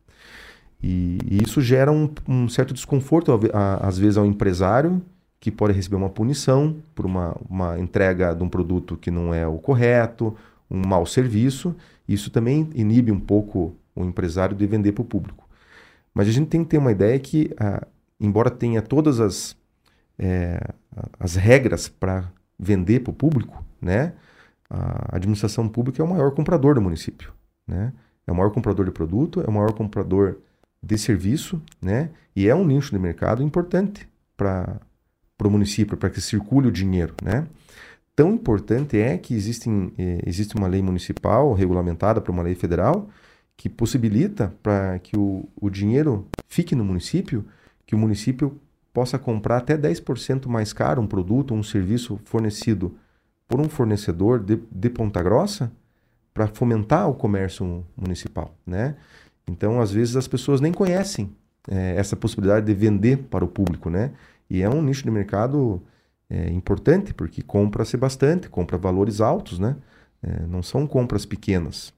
[0.81, 3.37] E, e isso gera um, um certo desconforto,
[3.81, 5.01] às vezes, ao empresário,
[5.41, 9.45] que pode receber uma punição por uma, uma entrega de um produto que não é
[9.45, 10.33] o correto,
[10.71, 11.75] um mau serviço.
[12.07, 15.46] Isso também inibe um pouco o empresário de vender para o público.
[16.17, 17.85] Mas a gente tem que ter uma ideia que, ah,
[18.19, 19.55] embora tenha todas as,
[20.17, 20.59] é,
[21.19, 24.13] as regras para vender para o público, né,
[24.67, 27.31] a administração pública é o maior comprador do município.
[27.67, 27.93] Né?
[28.25, 30.39] É o maior comprador de produto, é o maior comprador
[30.81, 32.09] de serviço, né?
[32.35, 34.79] E é um nicho de mercado importante para
[35.43, 37.47] o município, para que circule o dinheiro, né?
[38.15, 43.07] Tão importante é que existem, eh, existe uma lei municipal regulamentada para uma lei federal
[43.57, 47.43] que possibilita para que o, o dinheiro fique no município,
[47.85, 48.61] que o município
[48.93, 52.95] possa comprar até 10% mais caro um produto ou um serviço fornecido
[53.47, 55.71] por um fornecedor de, de Ponta Grossa
[56.33, 58.95] para fomentar o comércio municipal, né?
[59.47, 61.33] Então, às vezes, as pessoas nem conhecem
[61.67, 64.11] é, essa possibilidade de vender para o público, né?
[64.49, 65.81] E é um nicho de mercado
[66.29, 69.75] é, importante, porque compra-se bastante, compra valores altos, né?
[70.21, 71.93] É, não são compras pequenas.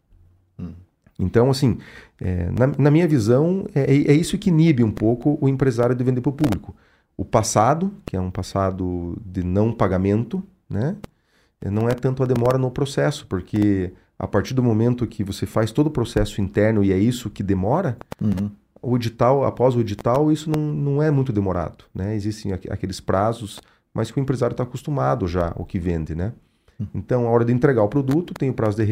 [1.20, 1.78] Então, assim,
[2.22, 6.04] é, na, na, minha visão, é, é, isso que inibe um pouco o empresário de
[6.04, 6.74] vender para o público.
[7.18, 10.96] O passado, que é um passado de não pagamento, né?
[11.62, 15.72] Não é tanto a demora no processo, porque a partir do momento que você faz
[15.72, 18.50] todo o processo interno e é isso que demora, uhum.
[18.82, 21.84] o edital, após o edital, isso não, não é muito demorado.
[21.94, 22.16] Né?
[22.16, 23.60] Existem aqueles prazos,
[23.94, 26.16] mas que o empresário está acostumado já o que vende.
[26.16, 26.32] Né?
[26.94, 28.84] Então, a hora de entregar o produto, tem o prazo de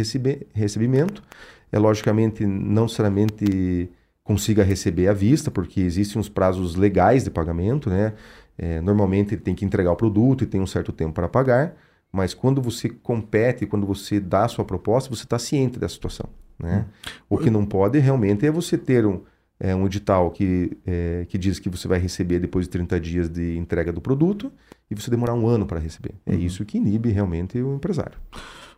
[0.54, 1.24] recebimento.
[1.72, 3.90] É logicamente não necessariamente
[4.24, 7.90] consiga receber à vista, porque existem os prazos legais de pagamento.
[7.90, 8.14] Né?
[8.58, 11.76] É, normalmente ele tem que entregar o produto e tem um certo tempo para pagar.
[12.12, 16.30] Mas quando você compete, quando você dá a sua proposta, você está ciente da situação.
[16.60, 16.86] Né?
[16.86, 17.12] Hum.
[17.30, 19.22] O que não pode realmente é você ter um,
[19.60, 23.30] é, um edital que, é, que diz que você vai receber depois de 30 dias
[23.30, 24.52] de entrega do produto
[24.90, 26.16] e você demorar um ano para receber.
[26.26, 26.40] É uhum.
[26.40, 28.18] isso que inibe realmente o empresário.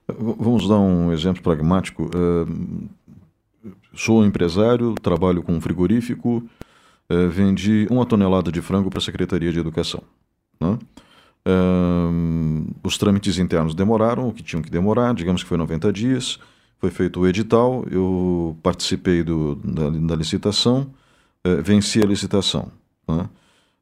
[0.07, 2.09] Vamos dar um exemplo pragmático.
[2.15, 2.89] Uh,
[3.93, 6.43] sou empresário, trabalho com um frigorífico,
[7.09, 10.01] uh, vendi uma tonelada de frango para a Secretaria de Educação.
[10.59, 10.77] Né?
[12.83, 16.37] os trâmites internos demoraram o que tinham que demorar, digamos que foi 90 dias.
[16.79, 20.93] Foi feito o edital, eu participei do, da, da licitação,
[21.45, 22.71] uh, venci a licitação.
[23.07, 23.27] Né?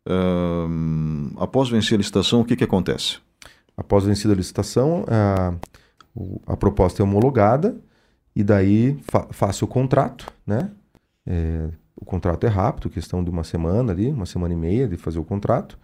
[0.08, 3.18] Uh, após vencer a licitação, o que, que acontece?
[3.76, 5.54] Após vencida a licitação, a,
[6.48, 7.76] a proposta é homologada
[8.34, 10.72] e daí fa faço o contrato, né?
[11.26, 14.96] É, o contrato é rápido, questão de uma semana ali, uma semana e meia de
[14.96, 15.78] fazer o contrato.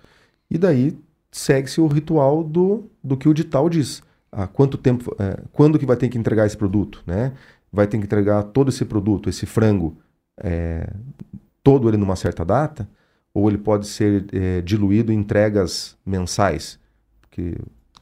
[0.49, 0.97] E daí
[1.31, 4.01] segue-se o ritual do, do que o edital diz.
[4.31, 7.33] Há quanto tempo, é, quando que vai ter que entregar esse produto, né?
[7.71, 9.97] Vai ter que entregar todo esse produto, esse frango,
[10.37, 10.87] é,
[11.63, 12.87] todo ele numa certa data,
[13.33, 16.79] ou ele pode ser é, diluído em entregas mensais.
[17.21, 17.55] Porque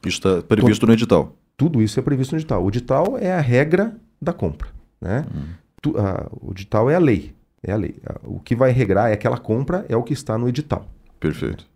[0.06, 1.34] isso está previsto no edital.
[1.56, 2.64] Tudo isso é previsto no edital.
[2.64, 4.68] O edital é a regra da compra,
[5.00, 5.24] né?
[5.34, 5.54] Hum.
[5.80, 7.96] Tu, a, o edital é a lei, é a lei.
[8.24, 10.86] O que vai regrar é aquela compra, é o que está no edital.
[11.18, 11.66] Perfeito.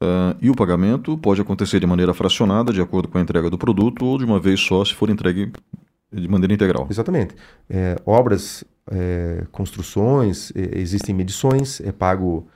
[0.00, 3.58] Uh, e o pagamento pode acontecer de maneira fracionada, de acordo com a entrega do
[3.58, 5.52] produto, ou de uma vez só, se for entregue
[6.12, 6.86] de maneira integral.
[6.88, 7.34] Exatamente.
[7.68, 12.48] É, obras, é, construções, é, existem medições, é pago.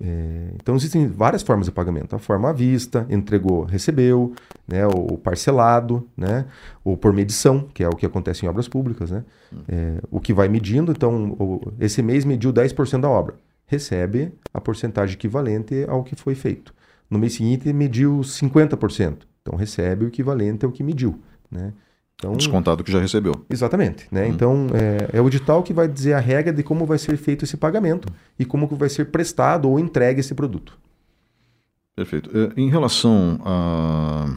[0.00, 2.14] É, então, existem várias formas de pagamento.
[2.14, 4.32] A forma à vista, entregou, recebeu,
[4.66, 6.46] né, ou parcelado, né,
[6.84, 9.10] ou por medição, que é o que acontece em obras públicas.
[9.10, 9.24] Né,
[9.68, 13.34] é, o que vai medindo, então, o, esse mês mediu 10% da obra
[13.66, 16.74] recebe a porcentagem equivalente ao que foi feito.
[17.08, 19.18] No mês seguinte, mediu 50%.
[19.42, 21.20] Então, recebe o equivalente ao que mediu.
[21.50, 21.72] Né?
[22.16, 23.34] Então, Descontado que já recebeu.
[23.50, 24.06] Exatamente.
[24.10, 24.24] Né?
[24.24, 24.28] Hum.
[24.28, 27.44] Então, é, é, o edital que vai dizer a regra de como vai ser feito
[27.44, 30.78] esse pagamento e como vai ser prestado ou entregue esse produto.
[31.94, 32.30] Perfeito.
[32.36, 34.36] É, em relação à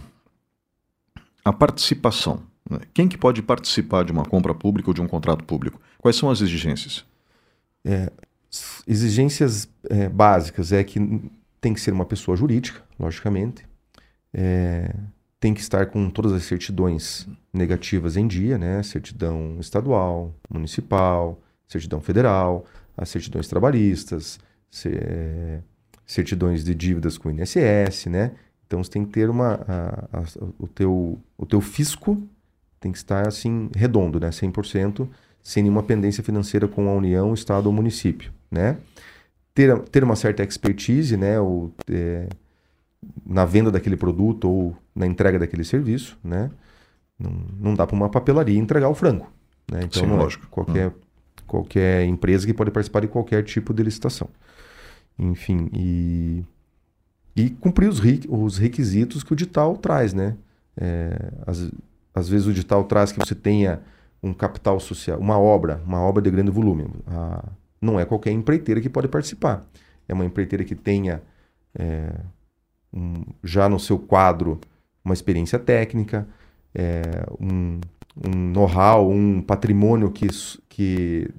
[1.44, 2.80] a, a, participação, né?
[2.94, 5.80] quem que pode participar de uma compra pública ou de um contrato público?
[5.97, 7.06] Quais são as exigências?
[7.86, 8.12] É,
[8.88, 10.99] exigências é, básicas é que
[11.60, 13.66] tem que ser uma pessoa jurídica, logicamente.
[14.34, 14.93] É,
[15.40, 18.82] tem que estar com todas as certidões negativas em dia, né?
[18.84, 22.66] Certidão estadual, municipal, certidão federal,
[22.98, 24.40] as certidões trabalhistas,
[24.86, 25.60] é,
[26.06, 28.32] certidões de dívidas com o INSS, né?
[28.66, 30.24] Então você tem que ter uma a, a,
[30.60, 32.22] o teu o teu fisco
[32.80, 34.30] tem que estar assim redondo, né?
[34.30, 35.08] 100%,
[35.42, 38.78] sem nenhuma pendência financeira com a União, Estado ou município, né?
[39.58, 41.34] ter, ter uma certa expertise, né,
[41.90, 42.28] é,
[43.26, 46.49] na venda daquele produto ou na entrega daquele serviço, né?
[47.20, 49.28] Não, não dá para uma papelaria entregar o frango.
[49.72, 49.82] Né?
[49.84, 50.47] Então, Sim, é lógico.
[50.47, 50.93] qualquer,
[51.45, 54.30] qualquer empresa que pode participar de qualquer tipo de licitação.
[55.18, 56.43] Enfim, e,
[57.36, 57.99] e cumprir os,
[58.30, 60.36] os requisitos que o edital traz, né?
[60.80, 61.72] É, às,
[62.14, 63.82] às vezes o edital traz que você tenha
[64.22, 66.88] um capital social, uma obra, uma obra de grande volume.
[67.08, 67.43] Ah,
[67.82, 69.66] não é qualquer empreiteira que pode participar.
[70.08, 71.22] É uma empreiteira que tenha
[71.78, 72.14] é,
[72.94, 74.60] um- já no seu quadro
[75.04, 76.28] uma experiência técnica,
[76.76, 77.02] é,
[77.40, 77.80] um,
[78.26, 80.28] um know-how, um patrimônio que,
[80.68, 81.30] que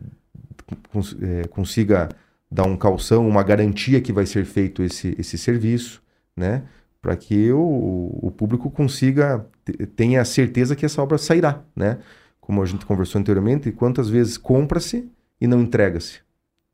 [0.92, 2.08] cons- é, consiga
[2.50, 6.02] dar um calção, uma garantia que vai ser feito esse, esse serviço,
[6.36, 6.62] né?
[7.00, 11.98] Para que o, o público consiga, te- tenha certeza que essa obra sairá, né?
[12.40, 16.20] Como a gente conversou anteriormente, quantas vezes compra-se e não entrega-se,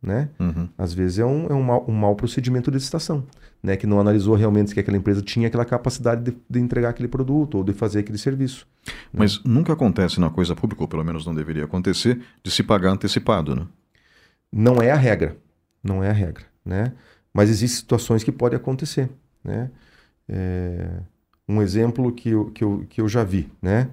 [0.05, 0.29] né?
[0.39, 0.69] Uhum.
[0.77, 3.27] Às vezes é um, é um, mau, um mau procedimento de licitação,
[3.63, 3.77] né?
[3.77, 7.57] Que não analisou realmente se aquela empresa tinha aquela capacidade de, de entregar aquele produto
[7.57, 8.67] ou de fazer aquele serviço.
[9.13, 12.91] Mas nunca acontece na coisa pública, ou pelo menos não deveria acontecer, de se pagar
[12.91, 13.67] antecipado, né?
[14.53, 15.37] Não é a regra,
[15.83, 16.93] não é a regra, né?
[17.33, 19.09] Mas existem situações que podem acontecer,
[19.43, 19.71] né?
[20.29, 21.01] É,
[21.49, 23.89] um exemplo que eu, que, eu, que eu já vi, né?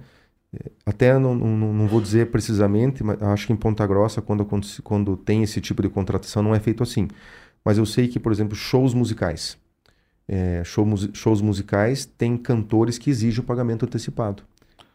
[0.54, 4.46] É, Até não, não, não vou dizer precisamente, mas acho que em Ponta Grossa, quando,
[4.82, 7.08] quando tem esse tipo de contratação, não é feito assim.
[7.64, 9.56] Mas eu sei que, por exemplo, shows musicais.
[10.28, 14.42] É, show shows musicais tem cantores que exigem o pagamento antecipado,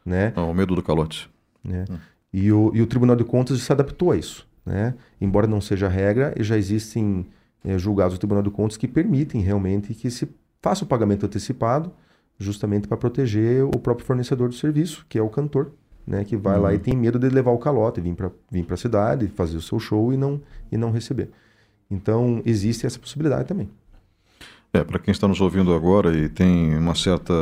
[0.05, 0.33] né?
[0.35, 1.29] Ah, o medo do calote.
[1.63, 1.85] né?
[2.31, 4.47] E, o, e o Tribunal de Contas se adaptou a isso.
[4.65, 4.93] Né?
[5.19, 7.25] Embora não seja regra, já existem
[7.63, 10.27] eh, julgados do Tribunal de Contas que permitem realmente que se
[10.61, 11.91] faça o pagamento antecipado,
[12.37, 15.71] justamente para proteger o próprio fornecedor do serviço, que é o cantor,
[16.05, 16.23] né?
[16.23, 19.27] que vai lá e tem medo de levar o calote, vir para vir a cidade,
[19.27, 21.29] fazer o seu show e não, e não receber.
[21.89, 23.69] Então, existe essa possibilidade também.
[24.73, 27.33] É, para quem está nos ouvindo agora e tem uma certa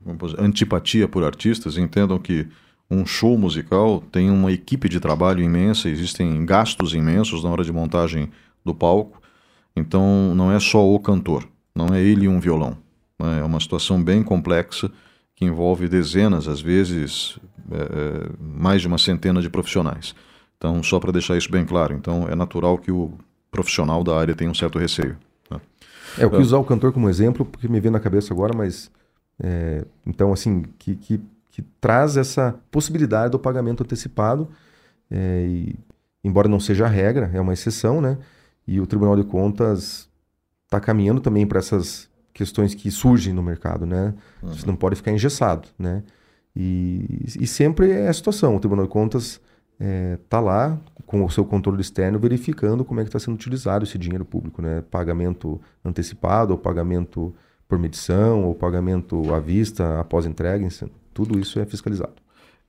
[0.00, 2.46] vamos dizer, antipatia por artistas, entendam que
[2.90, 7.72] um show musical tem uma equipe de trabalho imensa, existem gastos imensos na hora de
[7.72, 8.30] montagem
[8.64, 9.20] do palco,
[9.76, 12.76] então não é só o cantor, não é ele e um violão.
[13.20, 13.40] Né?
[13.40, 14.90] É uma situação bem complexa
[15.36, 17.38] que envolve dezenas, às vezes
[17.70, 20.14] eh, eh, mais de uma centena de profissionais.
[20.56, 23.12] Então, só para deixar isso bem claro, então é natural que o
[23.50, 25.16] profissional da área tenha um certo receio.
[25.50, 25.60] né?
[26.18, 28.90] É, eu quis usar o cantor como exemplo, porque me veio na cabeça agora, mas.
[29.42, 34.48] é, então, assim, que, que, que traz essa possibilidade do pagamento antecipado,
[35.10, 35.74] é, e,
[36.22, 38.18] embora não seja a regra, é uma exceção, né?
[38.66, 40.08] E o Tribunal de Contas
[40.66, 44.14] está caminhando também para essas questões que surgem no mercado, né?
[44.42, 46.02] Você não pode ficar engessado, né?
[46.54, 48.56] E, e sempre é a situação.
[48.56, 49.40] O Tribunal de Contas
[50.22, 53.96] está lá com o seu controle externo verificando como é que está sendo utilizado esse
[53.96, 54.82] dinheiro público, né?
[54.90, 57.34] Pagamento antecipado, ou pagamento
[57.68, 60.68] por medição, ou pagamento à vista após entrega,
[61.14, 62.14] tudo isso é fiscalizado.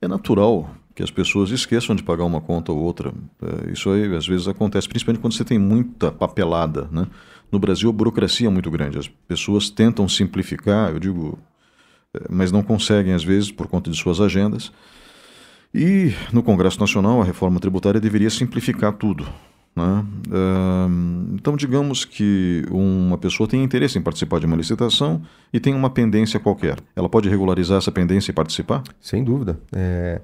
[0.00, 3.12] É natural que as pessoas esqueçam de pagar uma conta ou outra.
[3.40, 6.88] É, isso aí às vezes acontece, principalmente quando você tem muita papelada.
[6.90, 7.06] Né?
[7.52, 8.98] No Brasil, a burocracia é muito grande.
[8.98, 11.38] As pessoas tentam simplificar, eu digo,
[12.14, 14.72] é, mas não conseguem às vezes por conta de suas agendas.
[15.74, 19.26] E no Congresso Nacional, a reforma tributária deveria simplificar tudo.
[19.74, 20.04] Né?
[21.32, 25.88] Então, digamos que uma pessoa tem interesse em participar de uma licitação e tem uma
[25.88, 26.78] pendência qualquer.
[26.94, 28.82] Ela pode regularizar essa pendência e participar?
[29.00, 29.58] Sem dúvida.
[29.72, 30.20] É,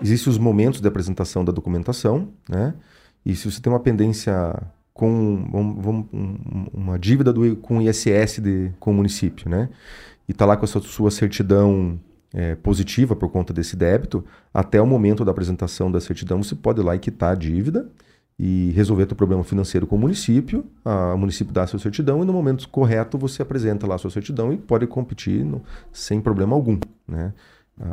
[0.00, 2.74] Existem os momentos de apresentação da documentação, né?
[3.24, 4.60] E se você tem uma pendência
[4.94, 9.68] com um- uma dívida do, com ISS de, com o município, né?
[10.28, 11.98] E está lá com a sua, sua certidão
[12.34, 14.24] é, positiva por conta desse débito,
[14.54, 17.88] até o momento da apresentação da certidão você pode ir lá e quitar a dívida
[18.38, 22.22] e resolver o problema financeiro com o município, a- o município dá a sua certidão
[22.22, 25.62] e no momento correto você apresenta lá a sua certidão e pode competir no-
[25.92, 27.32] sem problema algum, né?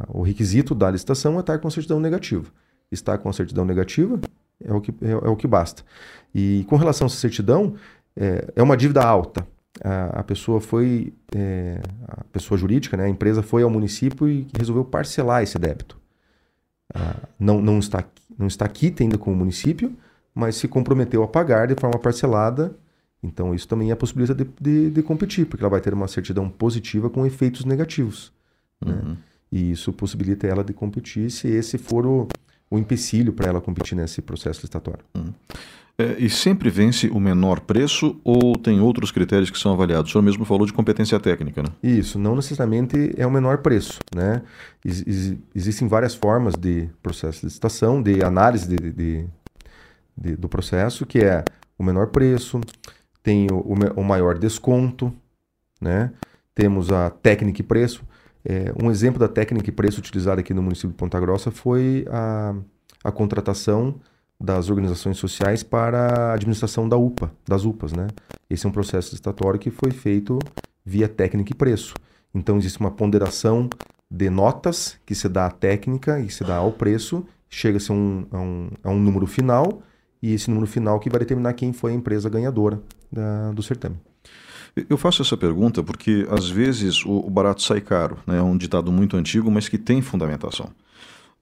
[0.09, 2.45] O requisito da licitação é estar com a certidão negativa.
[2.91, 4.19] Estar com a certidão negativa
[4.63, 5.83] é o que, é, é o que basta.
[6.33, 7.75] E com relação a essa certidão,
[8.15, 9.47] é, é uma dívida alta.
[9.83, 14.47] A, a pessoa foi, é, a pessoa jurídica, né, a empresa foi ao município e
[14.57, 15.97] resolveu parcelar esse débito.
[16.93, 18.03] Ah, não, não, está,
[18.37, 19.95] não está quita ainda com o município,
[20.33, 22.75] mas se comprometeu a pagar de forma parcelada.
[23.21, 26.07] Então, isso também é a possibilidade de, de, de competir, porque ela vai ter uma
[26.07, 28.31] certidão positiva com efeitos negativos.
[28.83, 29.17] né?
[29.51, 32.27] E isso possibilita ela de competir se esse for o,
[32.69, 35.03] o empecilho para ela competir nesse processo licitatório.
[35.97, 40.09] É, e sempre vence o menor preço ou tem outros critérios que são avaliados?
[40.09, 41.69] O senhor mesmo falou de competência técnica, né?
[41.83, 44.41] Isso, não necessariamente é o menor preço, né?
[44.85, 49.25] Ex- ex- existem várias formas de processo de licitação, de análise de- de-
[50.17, 51.43] de- do processo, que é
[51.77, 52.61] o menor preço,
[53.21, 55.13] tem o, o o maior desconto,
[55.81, 56.11] né?
[56.55, 58.03] Temos a técnica e preço.
[58.45, 62.05] É, um exemplo da técnica e preço utilizada aqui no município de Ponta Grossa foi
[62.09, 62.55] a,
[63.03, 63.99] a contratação
[64.39, 68.07] das organizações sociais para a administração da UPA, das UPAs, né?
[68.49, 70.39] Esse é um processo estatório que foi feito
[70.85, 71.93] via técnica e preço.
[72.33, 73.69] Então existe uma ponderação
[74.09, 78.25] de notas que se dá à técnica e se dá ao preço, chega-se a um,
[78.31, 79.81] a, um, a um número final
[80.21, 82.81] e esse número final que vai determinar quem foi a empresa ganhadora
[83.11, 83.97] da, do certame.
[84.89, 88.37] Eu faço essa pergunta porque às vezes o, barato sai caro, né?
[88.37, 90.69] é um ditado muito antigo, mas que tem fundamentação.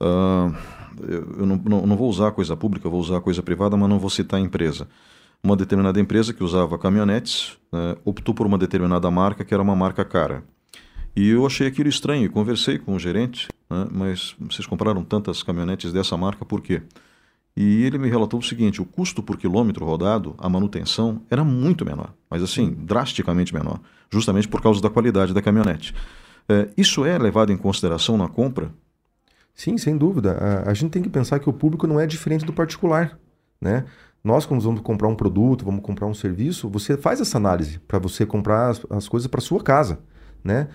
[0.01, 0.55] Uh,
[1.38, 4.09] eu não, não, não, vou usar coisa pública, vou usar coisa privada, mas não vou
[4.09, 4.88] citar a empresa.
[5.43, 9.75] Uma determinada empresa que usava caminhonetes né, optou por uma determinada marca que era uma
[9.75, 10.43] marca cara.
[11.15, 15.91] E eu achei aquilo estranho conversei com o gerente, né, mas vocês compraram tantas caminhonetes
[15.91, 16.82] dessa marca por quê?
[17.59, 21.83] E ele me relatou o seguinte: o custo por quilômetro rodado, a manutenção, era muito
[21.83, 23.79] menor, mas assim, drasticamente menor,
[24.11, 25.95] justamente por causa da qualidade da caminhonete.
[26.47, 28.71] É, isso é levado em consideração na compra?
[29.55, 30.33] Sim, sem dúvida.
[30.33, 33.17] A, a, gente tem que pensar que o público não é diferente do particular.
[33.59, 33.85] Né?
[34.23, 37.97] Nós, quando vamos comprar um produto, vamos comprar um serviço, você faz essa análise para
[37.97, 39.99] você comprar as, as coisas para sua casa.
[40.43, 40.67] Né?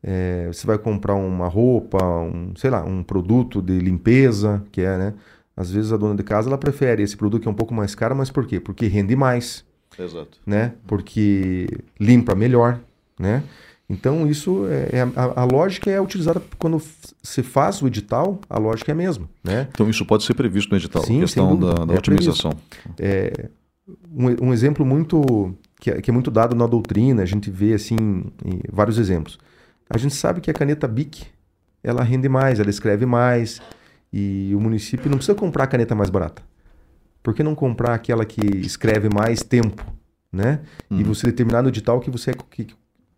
[0.00, 4.96] É, você vai comprar uma roupa, um, sei lá, um produto de limpeza, que é,
[4.96, 5.14] né?
[5.58, 7.92] Às vezes a dona de casa ela prefere esse produto que é um pouco mais
[7.92, 8.60] caro, mas por quê?
[8.60, 9.64] Porque rende mais.
[9.98, 10.38] Exato.
[10.46, 10.74] Né?
[10.86, 11.66] Porque
[11.98, 12.78] limpa melhor,
[13.18, 13.42] né?
[13.90, 16.80] Então isso é, é a, a, lógica é utilizada quando
[17.22, 19.66] se faz o edital, a lógica é a mesma, né?
[19.72, 22.52] Então isso pode ser previsto no edital, Sim, questão da, da é otimização.
[22.96, 23.48] É,
[24.14, 27.74] um, um, exemplo muito que é, que é muito dado na doutrina, a gente vê
[27.74, 27.96] assim
[28.70, 29.40] vários exemplos.
[29.90, 31.26] A gente sabe que a caneta BIC
[31.82, 33.60] ela rende mais, ela escreve mais
[34.12, 36.42] e o município não precisa comprar a caneta mais barata.
[37.22, 39.84] Por que não comprar aquela que escreve mais tempo,
[40.32, 40.60] né?
[40.90, 41.00] Uhum.
[41.00, 42.68] E você determinar no edital que você que,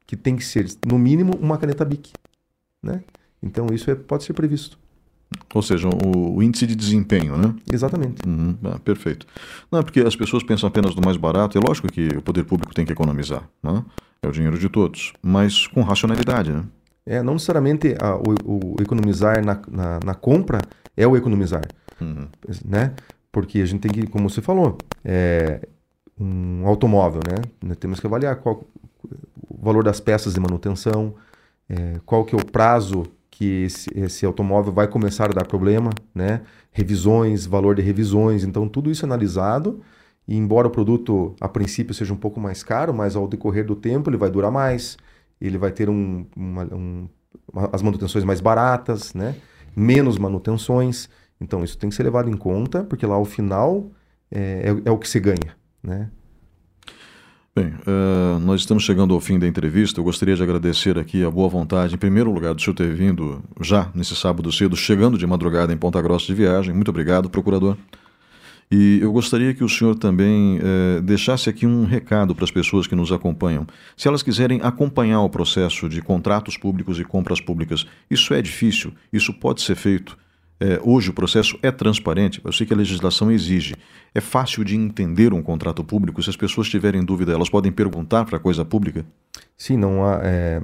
[0.07, 2.13] que tem que ser no mínimo uma caneta BIC,
[2.83, 3.03] né?
[3.43, 4.79] Então isso é, pode ser previsto.
[5.55, 7.55] Ou seja, o, o, índice de desempenho, né?
[7.73, 8.27] Exatamente.
[8.27, 9.27] Uhum, ah, perfeito.
[9.71, 11.57] Não, é porque as pessoas pensam apenas no mais barato.
[11.57, 13.85] É lógico que o poder público tem que economizar, né?
[14.23, 16.65] É o dinheiro de todos, mas com racionalidade, né?
[17.07, 20.61] É, não necessariamente a, o, o, economizar na, na, na, compra
[21.01, 21.67] é o economizar,
[22.01, 22.29] uhum.
[22.65, 22.93] né?
[23.33, 25.67] Porque a gente tem que, como você falou, é,
[26.19, 27.75] um automóvel, né?
[27.77, 28.65] Temos que avaliar qual
[29.49, 31.15] o valor das peças de manutenção,
[31.69, 35.91] é, qual que é o prazo que esse, esse, automóvel vai começar a dar problema,
[36.15, 36.43] né?
[36.71, 39.81] Revisões, valor de revisões, então tudo isso é analisado
[40.29, 43.75] e embora o produto a princípio seja um pouco mais caro, mas ao decorrer do
[43.75, 44.99] tempo ele vai durar mais,
[45.41, 47.09] ele vai ter um, uma, um,
[47.73, 49.35] as manutenções mais baratas, né?
[49.75, 51.09] Menos manutenções.
[51.41, 53.91] Então isso tem que ser levado em conta, porque lá ao final
[54.31, 55.57] é, é, é o que se ganha.
[55.83, 56.11] Né?
[57.55, 59.99] Bem, uh, nós estamos chegando ao fim da entrevista.
[59.99, 63.43] Eu gostaria de agradecer aqui a boa vontade, em primeiro lugar, do senhor ter vindo
[63.61, 66.73] já nesse sábado cedo, chegando de madrugada em Ponta Grossa de viagem.
[66.73, 67.77] Muito obrigado, procurador.
[68.71, 72.87] E eu gostaria que o senhor também eh, deixasse aqui um recado para as pessoas
[72.87, 73.67] que nos acompanham.
[73.97, 78.93] Se elas quiserem acompanhar o processo de contratos públicos e compras públicas, isso é difícil,
[79.13, 80.17] isso pode ser feito.
[80.61, 83.75] Eh, hoje o processo é transparente, eu sei que a legislação exige.
[84.15, 86.23] É fácil de entender um contrato público.
[86.23, 89.05] Se as pessoas tiverem dúvida, elas podem perguntar para a coisa pública?
[89.57, 90.21] Sim, não há.
[90.23, 90.63] É...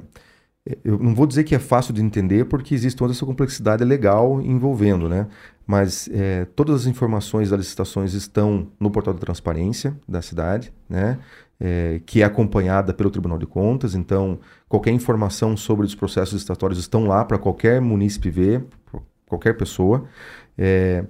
[0.83, 4.41] Eu não vou dizer que é fácil de entender, porque existe toda essa complexidade legal
[4.41, 5.27] envolvendo, né?
[5.67, 11.19] mas é, todas as informações das licitações estão no portal da transparência da cidade, né?
[11.59, 13.95] É, que é acompanhada pelo Tribunal de Contas.
[13.95, 14.39] Então,
[14.69, 18.63] qualquer informação sobre os processos licitatórios estão lá para qualquer munícipe ver,
[19.27, 20.05] qualquer pessoa.
[20.57, 21.03] É,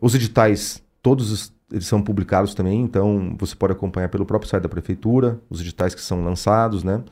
[0.00, 4.68] os editais, todos eles são publicados também, então você pode acompanhar pelo próprio site da
[4.68, 7.02] prefeitura, os editais que são lançados, né?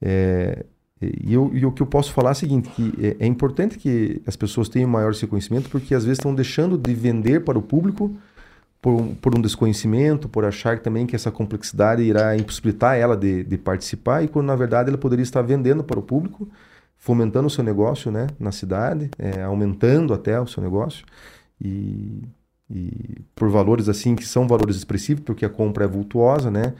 [0.00, 0.66] É,
[1.00, 3.78] e, eu, e o que eu posso falar é o seguinte, que é, é, importante
[3.78, 7.58] que as pessoas tenham maior esse conhecimento, porque às vezes estão deixando de vender para
[7.58, 8.16] o público
[8.80, 13.44] por um, por um desconhecimento, por achar também que essa complexidade irá impossibilitar ela de,
[13.44, 16.48] de participar, e quando na verdade ela poderia estar vendendo para o público,
[16.96, 21.04] fomentando o seu negócio né, na cidade, é, aumentando até o seu negócio,
[21.60, 22.22] e,
[22.70, 26.74] e por valores assim que são valores expressivos, porque a compra é vultuosa, né?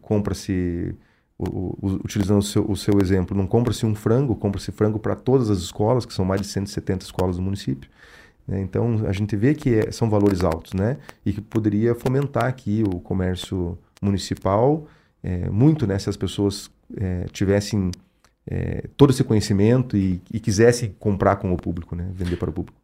[0.00, 0.94] Compra-se
[1.38, 5.14] o, o, utilizando o seu, o seu exemplo, não compra-se um frango, compra-se frango para
[5.14, 7.90] todas as escolas, que são mais de 170 escolas do município.
[8.46, 8.60] Né?
[8.60, 10.98] Então, a gente vê que é, são valores altos, né?
[11.24, 14.86] E que poderia fomentar aqui o comércio municipal
[15.22, 15.98] é, muito, né?
[15.98, 17.90] Se as pessoas é, tivessem
[18.46, 22.08] é, todo esse conhecimento e, e, quisessem comprar com o público, né?
[22.14, 22.78] Vender para o público.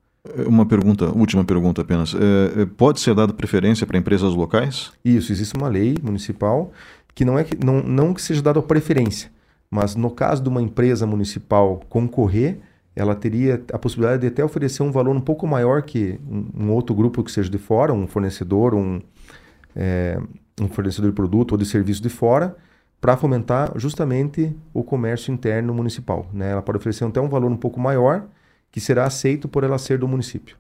[0.47, 2.15] Uma pergunta, última pergunta apenas.
[2.15, 4.93] É, é, pode ser dada preferência para empresas locais?
[5.05, 6.73] Isso, existe uma lei municipal
[7.15, 9.31] que não é que não, não que seja dado a preferência,
[9.71, 12.59] Mas no caso de uma empresa municipal concorrer,
[12.95, 16.73] ela teria a possibilidade de até oferecer um valor um pouco maior que um, um
[16.73, 19.01] outro grupo que seja de fora, um fornecedor, um,
[19.75, 20.21] é,
[20.61, 22.57] um fornecedor de produto ou de serviço de fora,
[23.01, 26.27] para fomentar justamente o comércio interno municipal.
[26.33, 26.51] Né?
[26.51, 28.27] Ela pode oferecer até um valor um pouco maior,
[28.71, 30.57] que será aceito por ela ser do município.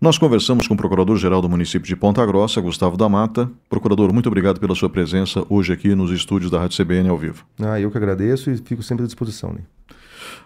[0.00, 3.50] Nós conversamos com o Procurador-Geral do município de Ponta Grossa, Gustavo da Mata.
[3.68, 7.44] Procurador, muito obrigado pela sua presença hoje aqui nos estúdios da Rádio CBN ao vivo.
[7.60, 9.52] Ah, eu que agradeço e fico sempre à disposição.
[9.52, 9.60] Né?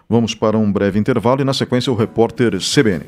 [0.09, 3.05] Vamos para um breve intervalo e, na sequência, o repórter CBN.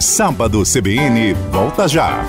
[0.00, 2.24] Sábado CBN volta já.